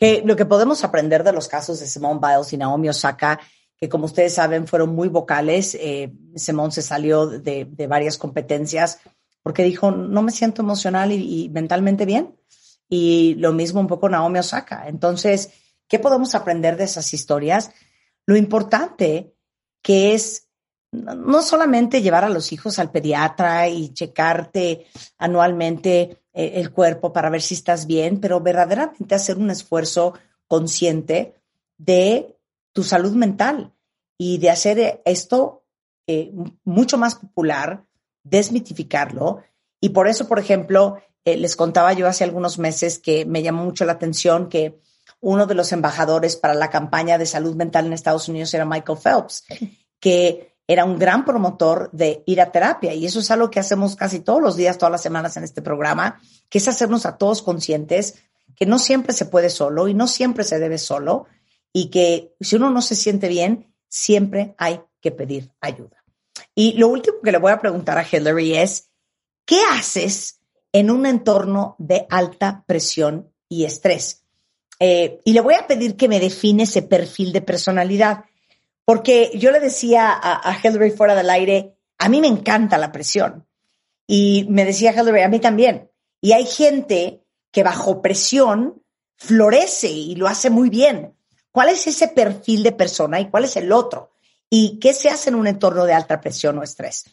[0.00, 3.38] Que lo que podemos aprender de los casos de Simone Biles y Naomi Osaka,
[3.76, 8.98] que como ustedes saben fueron muy vocales, eh, Simone se salió de, de, varias competencias
[9.42, 12.34] porque dijo, no me siento emocional y, y mentalmente bien
[12.90, 14.88] y lo mismo un poco Naomi Osaka.
[14.88, 15.50] Entonces,
[15.88, 17.70] ¿qué podemos aprender de esas historias?
[18.26, 19.34] Lo importante
[19.80, 20.49] que es
[20.92, 24.86] no solamente llevar a los hijos al pediatra y checarte
[25.18, 30.14] anualmente eh, el cuerpo para ver si estás bien, pero verdaderamente hacer un esfuerzo
[30.46, 31.34] consciente
[31.78, 32.36] de
[32.72, 33.72] tu salud mental
[34.18, 35.64] y de hacer esto
[36.06, 36.32] eh,
[36.64, 37.84] mucho más popular,
[38.24, 39.42] desmitificarlo.
[39.80, 43.64] Y por eso, por ejemplo, eh, les contaba yo hace algunos meses que me llamó
[43.64, 44.80] mucho la atención que
[45.20, 48.98] uno de los embajadores para la campaña de salud mental en Estados Unidos era Michael
[48.98, 49.44] Phelps,
[50.00, 52.94] que era un gran promotor de ir a terapia.
[52.94, 55.62] Y eso es algo que hacemos casi todos los días, todas las semanas en este
[55.62, 58.22] programa, que es hacernos a todos conscientes
[58.56, 61.26] que no siempre se puede solo y no siempre se debe solo
[61.72, 66.04] y que si uno no se siente bien, siempre hay que pedir ayuda.
[66.54, 68.90] Y lo último que le voy a preguntar a Hillary es,
[69.46, 70.40] ¿qué haces
[70.72, 74.24] en un entorno de alta presión y estrés.
[74.78, 78.24] Eh, y le voy a pedir que me define ese perfil de personalidad,
[78.84, 80.54] porque yo le decía a, a
[80.96, 83.46] fuera del aire, a mí me encanta la presión.
[84.06, 85.90] Y me decía Hillary, a mí también.
[86.20, 88.82] Y hay gente que bajo presión
[89.16, 91.14] florece y lo hace muy bien.
[91.52, 94.12] ¿Cuál es ese perfil de persona y cuál es el otro?
[94.48, 97.04] ¿Y qué se hace en un entorno de alta presión o estrés?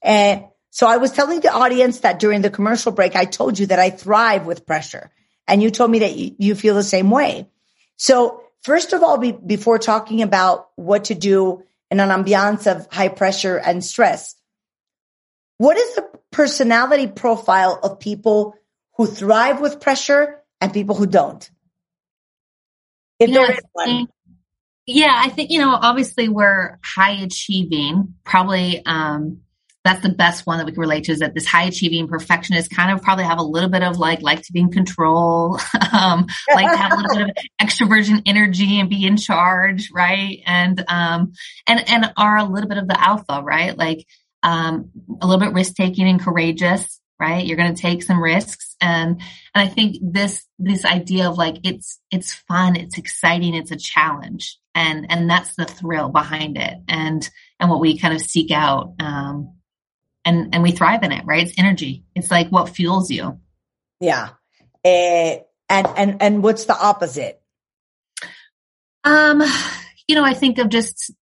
[0.00, 3.64] Eh, So I was telling the audience that during the commercial break, I told you
[3.68, 5.10] that I thrive with pressure.
[5.48, 7.48] And you told me that you feel the same way.
[7.96, 12.86] So first of all, be, before talking about what to do in an ambiance of
[12.90, 14.34] high pressure and stress,
[15.58, 18.54] what is the personality profile of people
[18.96, 21.48] who thrive with pressure and people who don't?
[23.18, 24.08] If there is one.
[24.86, 29.40] Yeah, I think, you know, obviously we're high achieving, probably, um,
[29.86, 32.70] that's the best one that we can relate to is that this high achieving perfectionist
[32.70, 35.60] kind of probably have a little bit of like like to be in control
[35.92, 40.40] um like to have a little bit of extroversion energy and be in charge right?
[40.46, 41.32] And um
[41.66, 43.76] and and are a little bit of the alpha right?
[43.76, 44.06] Like
[44.42, 47.46] um a little bit risk taking and courageous right?
[47.46, 48.76] You're going to take some risks.
[48.78, 49.22] And
[49.54, 53.76] and i think this this idea of like it's it's fun it's exciting it's a
[53.76, 54.58] challenge.
[54.74, 58.94] And and that's the thrill behind it and and what we kind of seek out
[59.00, 59.55] um
[60.26, 61.46] and and we thrive in it, right?
[61.46, 62.04] It's energy.
[62.14, 63.40] It's like what fuels you.
[64.00, 64.30] Yeah.
[64.84, 67.40] Uh, and and and what's the opposite?
[69.04, 69.42] Um,
[70.08, 71.12] you know, I think of just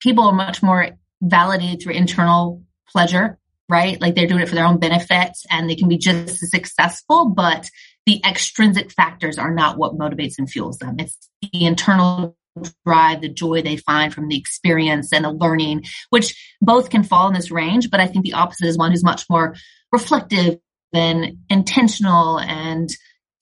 [0.00, 0.90] people are much more
[1.22, 4.00] validated through internal pleasure, right?
[4.00, 7.30] Like they're doing it for their own benefit and they can be just as successful,
[7.30, 7.70] but
[8.06, 10.96] the extrinsic factors are not what motivates and fuels them.
[10.98, 12.36] It's the internal
[12.84, 17.28] drive, the joy they find from the experience and the learning, which both can fall
[17.28, 17.90] in this range.
[17.90, 19.54] But I think the opposite is one who's much more
[19.92, 20.58] reflective
[20.92, 22.90] and intentional and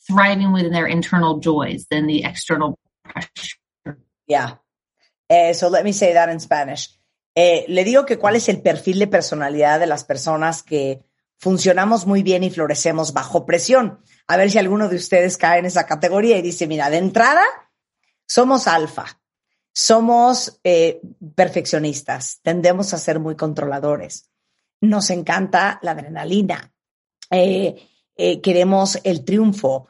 [0.07, 3.57] thriving within their internal joys than the external pressure.
[4.27, 4.55] Yeah.
[5.29, 6.89] Uh, so let me say that in Spanish.
[7.35, 11.03] Eh, le digo que cuál es el perfil de personalidad de las personas que
[11.39, 14.01] funcionamos muy bien y florecemos bajo presión.
[14.29, 17.43] A ver si alguno de ustedes cae en esa categoría y dice, mira, de entrada,
[18.33, 19.21] somos alfa,
[19.75, 21.03] somos eh,
[21.35, 24.31] perfeccionistas, tendemos a ser muy controladores,
[24.81, 26.73] nos encanta la adrenalina,
[27.31, 27.77] eh,
[28.17, 29.89] eh, queremos el triunfo,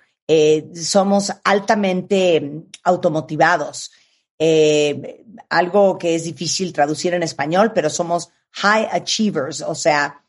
[0.75, 3.93] somos altamente automotivados.
[5.49, 8.31] algo que es difícil traducir en español, pero somos
[8.63, 10.25] high achievers, o sea,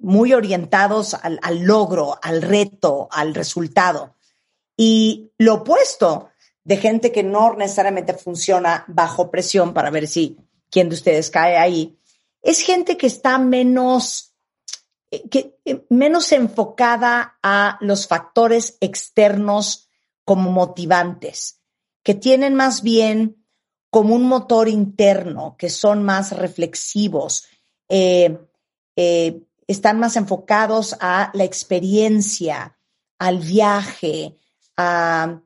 [0.00, 4.16] muy orientados al, al, logro, al reto, al resultado.
[4.76, 6.31] Y lo opuesto
[6.64, 10.38] de gente que no necesariamente funciona bajo presión para ver si
[10.70, 11.98] quién de ustedes cae ahí,
[12.40, 14.32] es gente que está menos
[15.12, 19.90] eh, que, eh, menos enfocada a los factores externos
[20.24, 21.60] como motivantes,
[22.02, 23.44] que tienen más bien
[23.90, 27.44] como un motor interno, que son más reflexivos,
[27.90, 28.38] eh,
[29.66, 32.78] están más enfocados a la experiencia,
[33.18, 34.38] al viaje,
[34.78, 35.42] a,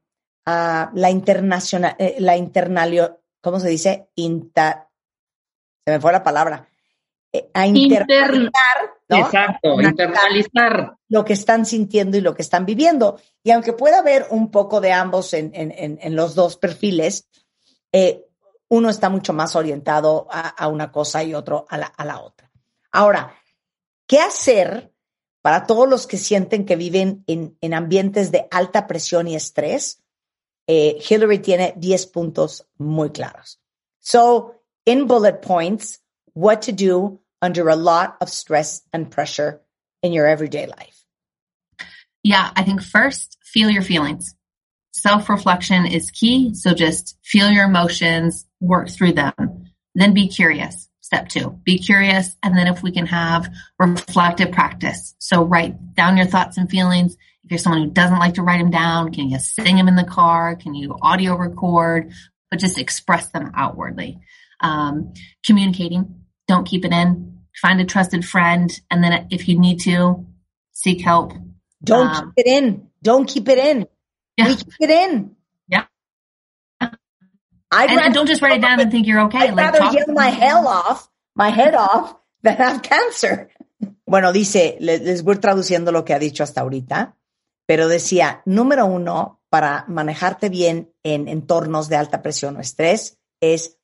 [0.47, 4.11] la internacional, la internal, ¿cómo se dice?
[4.14, 4.88] Inta,
[5.84, 6.68] se me fue la palabra.
[7.53, 10.97] A internalizar Exacto, internalizar.
[11.09, 13.20] Lo que están sintiendo y lo que están viviendo.
[13.42, 17.28] Y aunque pueda haber un poco de ambos en, en, en los dos perfiles,
[17.92, 18.26] eh,
[18.68, 22.20] uno está mucho más orientado a, a una cosa y otro a la, a la,
[22.20, 22.51] otra.
[22.90, 23.34] Ahora,
[24.09, 24.92] ¿qué hacer
[25.40, 30.03] para todos los que sienten que viven en, en ambientes de alta presión y estrés?
[30.69, 33.57] Eh, Hillary tiene 10 puntos muy claros.
[34.01, 34.55] So,
[34.85, 35.99] in bullet points,
[36.35, 39.61] what to do under a lot of stress and pressure
[40.03, 41.05] in your everyday life?
[42.23, 44.35] Yeah, I think first, feel your feelings.
[44.93, 46.55] Self reflection is key.
[46.55, 49.67] So just feel your emotions, work through them.
[49.95, 50.89] Then be curious.
[51.01, 52.37] Step two, be curious.
[52.43, 53.49] And then if we can have
[53.79, 55.14] reflective practice.
[55.19, 57.17] So write down your thoughts and feelings.
[57.47, 59.94] If you're someone who doesn't like to write them down, can you sing them in
[59.94, 60.57] the car?
[60.57, 62.12] Can you audio record?
[62.51, 64.18] But just express them outwardly.
[64.61, 67.38] Um, communicating, don't keep it in.
[67.55, 70.26] Find a trusted friend, and then if you need to,
[70.72, 71.34] seek help.
[71.84, 72.88] Don't um, keep it in.
[73.01, 73.86] Don't keep it in.
[74.36, 74.49] Yeah.
[74.49, 75.36] We keep it in.
[75.68, 75.84] Yeah.
[76.80, 76.92] And,
[77.72, 79.38] and don't just write it down and think you're okay.
[79.38, 83.51] I'd like, rather yell my hell off, my head off, than have cancer.
[84.09, 87.16] Bueno, dice, les voy traduciendo lo que ha dicho hasta ahorita,
[87.67, 93.79] pero decía, número uno, para manejarte bien en entornos de alta presión o estrés, es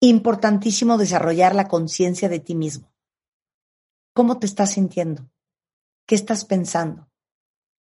[0.00, 2.92] importantísimo desarrollar la conciencia de ti mismo.
[4.14, 5.30] ¿Cómo te estás sintiendo?
[6.06, 7.10] ¿Qué estás pensando?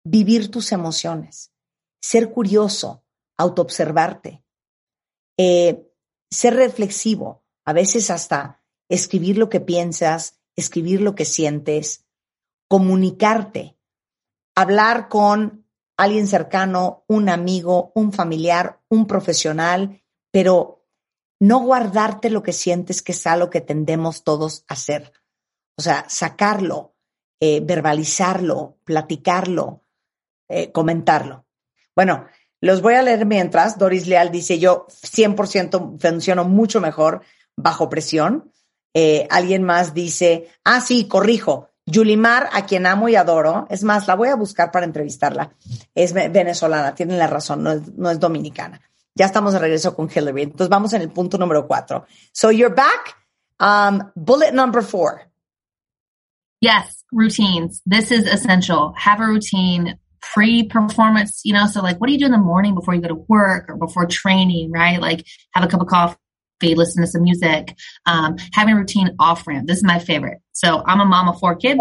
[0.05, 1.53] Vivir tus emociones,
[2.01, 3.05] ser curioso,
[3.37, 4.45] autoobservarte,
[5.37, 5.87] eh,
[6.31, 12.07] ser reflexivo, a veces hasta escribir lo que piensas, escribir lo que sientes,
[12.69, 13.76] comunicarte,
[14.57, 15.65] hablar con
[15.97, 20.03] alguien cercano, un amigo, un familiar, un profesional,
[20.33, 20.85] pero
[21.39, 25.13] no guardarte lo que sientes que es algo que tendemos todos a hacer.
[25.79, 26.97] O sea, sacarlo,
[27.41, 29.85] eh, verbalizarlo, platicarlo,
[30.49, 31.47] eh, comentarlo.
[31.95, 32.27] Bueno,
[32.61, 33.79] los voy a leer mientras.
[33.79, 37.23] Doris Leal dice, yo 100% funciono mucho mejor
[37.57, 38.53] bajo presión.
[38.95, 41.71] Eh, alguien más dice, ah, sí, corrijo.
[41.87, 45.53] Yulimar, a quien amo y adoro, es más, la voy a buscar para entrevistarla.
[45.95, 48.81] Es venezolana, tienen la razón, no es dominicana.
[49.15, 50.43] Ya estamos de regreso con Hillary.
[50.43, 52.07] Entonces vamos en el punto número cuatro.
[52.33, 53.17] So you're back.
[53.59, 55.23] Um, bullet number four.
[56.61, 57.81] Yes, routines.
[57.87, 58.93] This is essential.
[58.97, 62.75] Have a routine pre-performance, you know, so like what do you do in the morning
[62.75, 65.01] before you go to work or before training, right?
[65.01, 66.17] Like have a cup of coffee,
[66.63, 67.77] listen to some music,
[68.07, 69.67] um, having a routine off ramp.
[69.67, 70.39] This is my favorite.
[70.53, 71.81] So I'm a mom of four kids.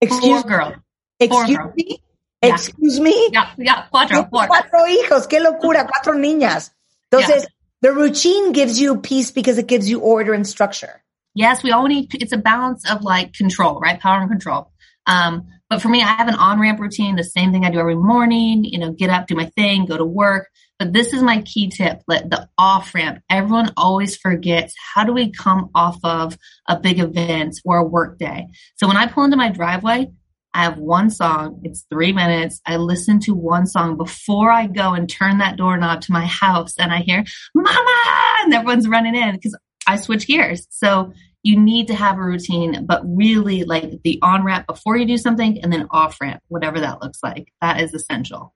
[0.00, 0.74] Excuse four girl.
[1.20, 1.72] Excuse girl.
[1.76, 2.02] me?
[2.42, 3.30] Excuse me.
[3.32, 4.46] Yeah, yeah, cuatro, four.
[4.48, 6.70] Cuatro hijos, qué locura, cuatro niñas.
[7.10, 7.48] Entonces, yeah.
[7.82, 11.02] the routine gives you peace because it gives you order and structure.
[11.34, 13.98] Yes, we all need, it's a balance of like control, right?
[13.98, 14.72] Power and control.
[15.06, 17.78] Um, but for me, I have an on ramp routine, the same thing I do
[17.78, 20.48] every morning, you know, get up, do my thing, go to work.
[20.82, 23.22] But this is my key tip, let the off ramp.
[23.30, 26.36] Everyone always forgets how do we come off of
[26.68, 28.48] a big event or a work day?
[28.74, 30.10] So when I pull into my driveway,
[30.52, 31.60] I have one song.
[31.62, 32.60] It's three minutes.
[32.66, 36.72] I listen to one song before I go and turn that doorknob to my house
[36.76, 37.22] and I hear
[37.54, 39.56] mama and everyone's running in because
[39.86, 40.66] I switch gears.
[40.70, 41.12] So
[41.44, 45.16] you need to have a routine, but really like the on ramp before you do
[45.16, 47.52] something and then off ramp, whatever that looks like.
[47.60, 48.52] That is essential.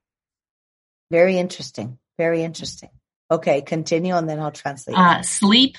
[1.09, 2.01] Very interesting.
[2.19, 2.91] Very interesting.
[3.31, 4.97] Okay, continue and then I'll translate.
[4.97, 5.77] Uh, sleep.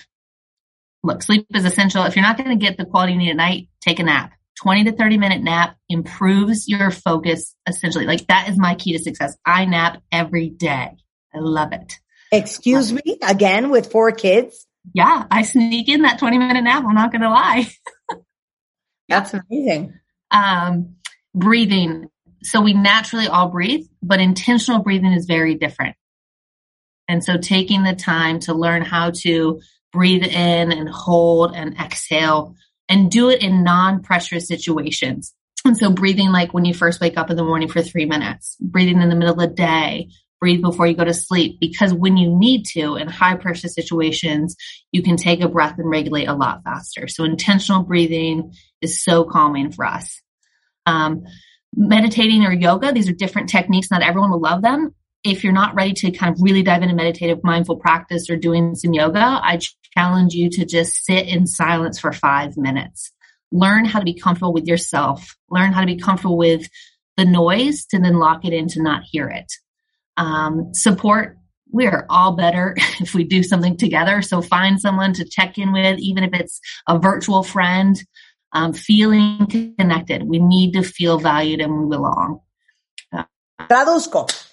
[1.03, 2.03] Look, sleep is essential.
[2.03, 4.33] If you're not going to get the quality you need at night, take a nap
[4.57, 8.05] 20 to 30 minute nap improves your focus essentially.
[8.05, 9.37] Like that is my key to success.
[9.45, 10.91] I nap every day.
[11.33, 11.99] I love it.
[12.31, 13.19] Excuse love me it.
[13.29, 14.65] again with four kids.
[14.93, 16.83] Yeah, I sneak in that 20 minute nap.
[16.87, 17.67] I'm not going to lie.
[19.09, 19.93] That's amazing.
[20.31, 20.95] Um,
[21.35, 22.09] breathing.
[22.43, 25.95] So we naturally all breathe, but intentional breathing is very different.
[27.07, 29.61] And so taking the time to learn how to
[29.93, 32.55] breathe in and hold and exhale
[32.89, 35.33] and do it in non-pressure situations.
[35.65, 38.55] And so breathing like when you first wake up in the morning for three minutes,
[38.59, 42.15] breathing in the middle of the day, breathe before you go to sleep because when
[42.15, 44.55] you need to in high pressure situations,
[44.91, 47.07] you can take a breath and regulate a lot faster.
[47.07, 50.21] So intentional breathing is so calming for us.
[50.85, 51.23] Um,
[51.75, 53.91] meditating or yoga, these are different techniques.
[53.91, 54.93] Not everyone will love them.
[55.27, 58.75] If you're not ready to kind of really dive into meditative mindful practice or doing
[58.75, 59.59] some yoga, I
[59.93, 63.11] challenge you to just sit in silence for five minutes.
[63.51, 65.35] Learn how to be comfortable with yourself.
[65.49, 66.69] Learn how to be comfortable with
[67.17, 69.51] the noise to then lock it in to not hear it.
[70.15, 71.37] Um, support.
[71.73, 74.21] We are all better if we do something together.
[74.21, 78.01] So find someone to check in with, even if it's a virtual friend.
[78.53, 79.45] Um, feeling
[79.77, 80.23] connected.
[80.23, 82.39] We need to feel valued and we belong.
[83.59, 84.46] Traduzco.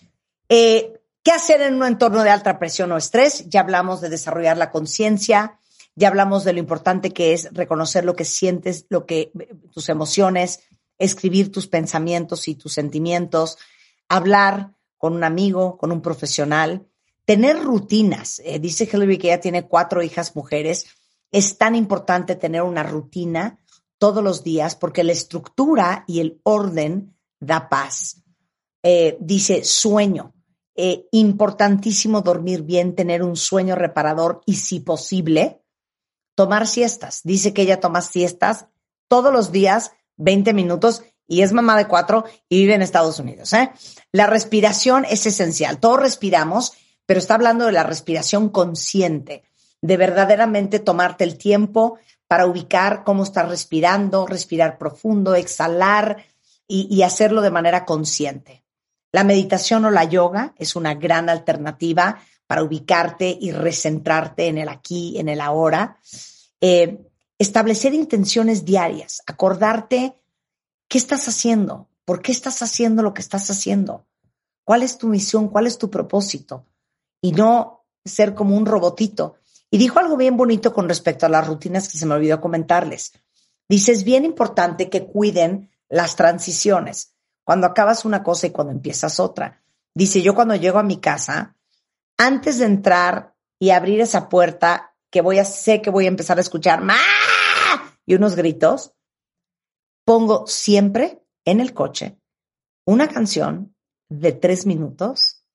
[0.56, 3.44] Eh, ¿Qué hacer en un entorno de alta presión o estrés?
[3.48, 5.58] Ya hablamos de desarrollar la conciencia,
[5.96, 9.32] ya hablamos de lo importante que es reconocer lo que sientes, lo que
[9.72, 10.60] tus emociones,
[10.96, 13.58] escribir tus pensamientos y tus sentimientos,
[14.08, 16.86] hablar con un amigo, con un profesional,
[17.24, 18.40] tener rutinas.
[18.44, 20.86] Eh, dice Hillary que ella tiene cuatro hijas mujeres.
[21.32, 23.58] Es tan importante tener una rutina
[23.98, 28.20] todos los días porque la estructura y el orden da paz.
[28.84, 30.33] Eh, dice sueño.
[30.76, 35.62] Eh, importantísimo dormir bien, tener un sueño reparador y si posible,
[36.34, 37.20] tomar siestas.
[37.22, 38.66] Dice que ella toma siestas
[39.06, 43.52] todos los días, 20 minutos, y es mamá de cuatro y vive en Estados Unidos.
[43.52, 43.70] ¿eh?
[44.12, 45.78] La respiración es esencial.
[45.78, 46.72] Todos respiramos,
[47.06, 49.44] pero está hablando de la respiración consciente,
[49.80, 56.24] de verdaderamente tomarte el tiempo para ubicar cómo estás respirando, respirar profundo, exhalar
[56.66, 58.63] y, y hacerlo de manera consciente.
[59.14, 64.68] La meditación o la yoga es una gran alternativa para ubicarte y recentrarte en el
[64.68, 66.00] aquí, en el ahora.
[66.60, 66.98] Eh,
[67.38, 70.16] establecer intenciones diarias, acordarte
[70.88, 74.04] qué estás haciendo, por qué estás haciendo lo que estás haciendo,
[74.64, 76.66] cuál es tu misión, cuál es tu propósito,
[77.22, 79.36] y no ser como un robotito.
[79.70, 83.12] Y dijo algo bien bonito con respecto a las rutinas que se me olvidó comentarles.
[83.68, 87.13] Dice, es bien importante que cuiden las transiciones
[87.44, 89.62] cuando acabas una cosa y cuando empiezas otra.
[89.94, 91.56] Dice, yo cuando llego a mi casa,
[92.16, 96.38] antes de entrar y abrir esa puerta, que voy a, sé que voy a empezar
[96.38, 96.82] a escuchar
[98.04, 98.94] y unos gritos,
[100.04, 102.18] pongo siempre en el coche
[102.86, 103.74] una canción
[104.08, 105.46] de tres minutos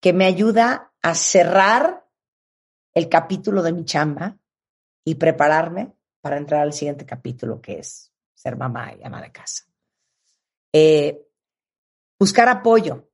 [0.00, 2.08] que me ayuda a cerrar
[2.94, 4.38] el capítulo de mi chamba
[5.04, 9.67] y prepararme para entrar al siguiente capítulo, que es ser mamá y ama de casa.
[10.72, 11.26] Eh,
[12.18, 13.08] buscar apoyo,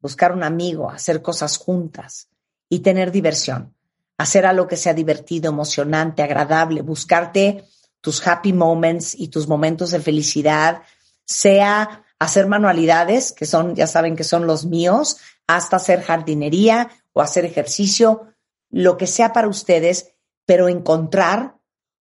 [0.00, 2.28] buscar un amigo, hacer cosas juntas
[2.68, 3.74] y tener diversión.
[4.18, 7.64] Hacer algo que sea divertido, emocionante, agradable, buscarte
[8.00, 10.82] tus happy moments y tus momentos de felicidad,
[11.24, 17.20] sea hacer manualidades, que son, ya saben que son los míos, hasta hacer jardinería o
[17.20, 18.34] hacer ejercicio,
[18.70, 20.14] lo que sea para ustedes,
[20.46, 21.56] pero encontrar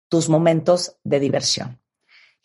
[0.09, 1.78] tus momentos de diversión.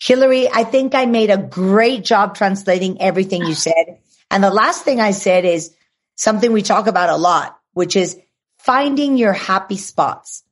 [0.00, 3.98] Hillary, I think I made a great job translating everything you said.
[4.30, 5.74] And the last thing I said is
[6.16, 8.18] something we talk about a lot, which is
[8.58, 10.42] finding your happy spots,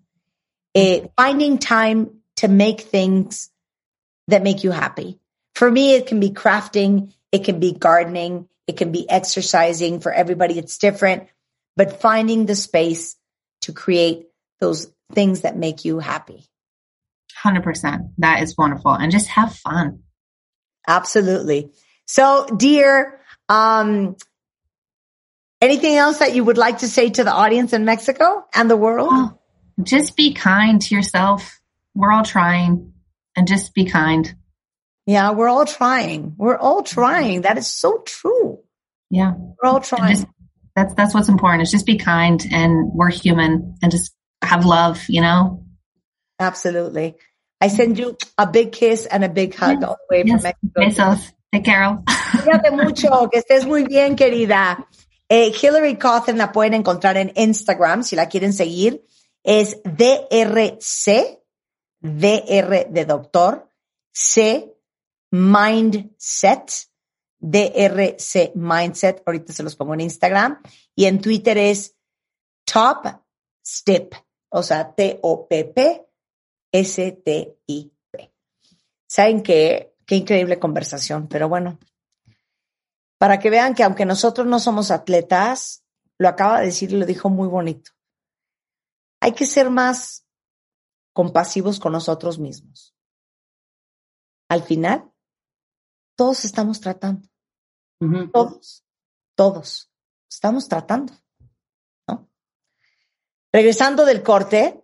[0.74, 3.50] it, finding time to make things
[4.28, 5.18] that make you happy.
[5.54, 7.12] For me, it can be crafting.
[7.30, 8.48] It can be gardening.
[8.66, 10.00] It can be exercising.
[10.00, 11.28] For everybody, it's different,
[11.76, 13.16] but finding the space
[13.62, 14.28] to create
[14.60, 16.44] those things that make you happy.
[17.42, 18.12] 100%.
[18.18, 18.92] That is wonderful.
[18.92, 20.00] And just have fun.
[20.86, 21.72] Absolutely.
[22.06, 24.16] So, dear, um,
[25.60, 28.76] anything else that you would like to say to the audience in Mexico and the
[28.76, 29.08] world?
[29.10, 29.38] Oh,
[29.82, 31.60] just be kind to yourself.
[31.94, 32.92] We're all trying
[33.36, 34.34] and just be kind.
[35.06, 36.34] Yeah, we're all trying.
[36.36, 37.42] We're all trying.
[37.42, 38.60] That is so true.
[39.10, 39.34] Yeah.
[39.36, 40.16] We're all trying.
[40.16, 40.26] Just,
[40.74, 45.04] that's that's what's important is just be kind and we're human and just have love,
[45.08, 45.64] you know?
[46.38, 47.16] Absolutely.
[47.62, 50.42] I send you a big kiss and a big hug all the way yes.
[50.42, 50.80] from Mexico.
[50.80, 51.32] Besos.
[51.52, 52.02] Te quiero.
[52.42, 54.88] Cuídate mucho, que estés muy bien, querida.
[55.28, 59.06] Eh, Hillary Cawthon la pueden encontrar en Instagram si la quieren seguir.
[59.44, 61.40] Es DRC,
[62.00, 63.68] DR de doctor,
[64.12, 64.74] C
[65.30, 66.88] Mindset,
[67.38, 69.22] DRC Mindset.
[69.24, 70.60] Ahorita se los pongo en Instagram.
[70.96, 71.94] Y en Twitter es
[72.64, 73.06] Top
[73.64, 74.16] Step,
[74.48, 76.11] o sea, T-O-P-P
[76.72, 78.34] S-T-I-P.
[79.06, 79.94] ¿Saben qué?
[80.06, 81.78] Qué increíble conversación, pero bueno,
[83.18, 85.84] para que vean que aunque nosotros no somos atletas,
[86.18, 87.92] lo acaba de decir y lo dijo muy bonito.
[89.20, 90.26] Hay que ser más
[91.12, 92.96] compasivos con nosotros mismos.
[94.48, 95.12] Al final,
[96.16, 97.28] todos estamos tratando.
[98.32, 98.84] Todos,
[99.36, 99.92] todos.
[100.28, 101.12] estamos tratando.
[102.08, 102.28] ¿no?
[103.52, 104.81] Regresando del corte,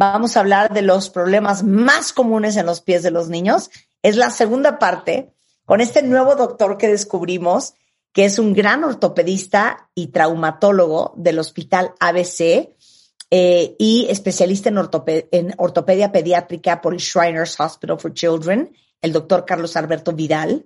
[0.00, 3.70] vamos a hablar de los problemas más comunes en los pies de los niños.
[4.02, 5.34] Es la segunda parte
[5.66, 7.74] con este nuevo doctor que descubrimos,
[8.14, 12.70] que es un gran ortopedista y traumatólogo del Hospital ABC
[13.30, 14.78] eh, y especialista en,
[15.32, 20.64] en ortopedia pediátrica por el Shriners Hospital for Children, el doctor Carlos Alberto Vidal.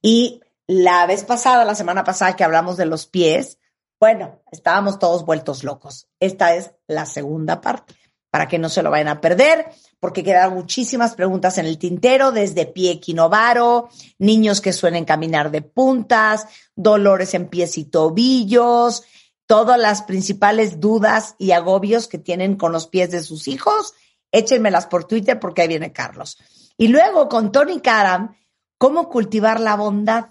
[0.00, 3.58] Y la vez pasada, la semana pasada que hablamos de los pies,
[3.98, 6.06] bueno, estábamos todos vueltos locos.
[6.20, 7.96] Esta es la segunda parte,
[8.30, 9.66] para que no se lo vayan a perder,
[10.00, 15.62] porque quedan muchísimas preguntas en el tintero, desde pie quinovaro, niños que suelen caminar de
[15.62, 19.02] puntas, dolores en pies y tobillos,
[19.46, 23.94] todas las principales dudas y agobios que tienen con los pies de sus hijos,
[24.30, 26.38] échenmelas por Twitter porque ahí viene Carlos.
[26.76, 28.36] Y luego con Tony Karam,
[28.76, 30.26] cómo cultivar la bondad.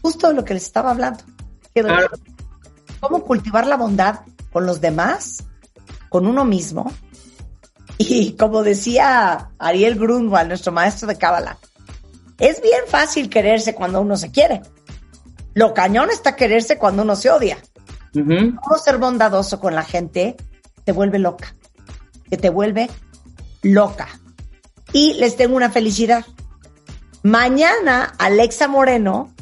[0.00, 1.22] Justo lo que les estaba hablando
[3.00, 4.20] cómo cultivar la bondad
[4.52, 5.44] con los demás,
[6.12, 6.92] con uno mismo.
[7.96, 11.58] Y como decía Ariel Grunwald, nuestro maestro de Cábala,
[12.38, 14.60] es bien fácil quererse cuando uno se quiere.
[15.54, 17.58] Lo cañón está quererse cuando uno se odia.
[18.12, 20.36] Cómo ser bondadoso con la gente
[20.84, 21.54] te vuelve loca,
[22.28, 22.90] que te vuelve
[23.62, 24.08] loca.
[24.92, 26.26] Y les tengo una felicidad.
[27.22, 29.32] Mañana Alexa Moreno,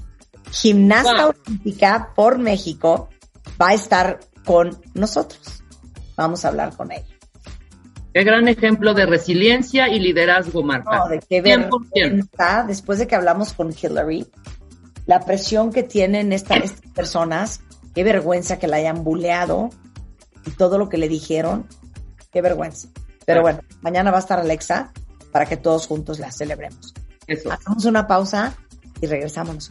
[0.52, 3.08] gimnasta olímpica por México,
[3.60, 5.59] va a estar con nosotros.
[6.20, 7.16] Vamos a hablar con ella.
[8.12, 10.98] Qué gran ejemplo de resiliencia y liderazgo, Marta.
[10.98, 14.26] No, de qué vergüenza, después de que hablamos con Hillary,
[15.06, 17.62] la presión que tienen estas personas,
[17.94, 19.70] qué vergüenza que la hayan buleado
[20.44, 21.66] y todo lo que le dijeron,
[22.30, 22.88] qué vergüenza.
[23.24, 24.92] Pero bueno, mañana va a estar Alexa
[25.32, 26.92] para que todos juntos la celebremos.
[27.26, 27.50] Eso.
[27.50, 28.54] Hacemos una pausa
[29.00, 29.70] y regresamos.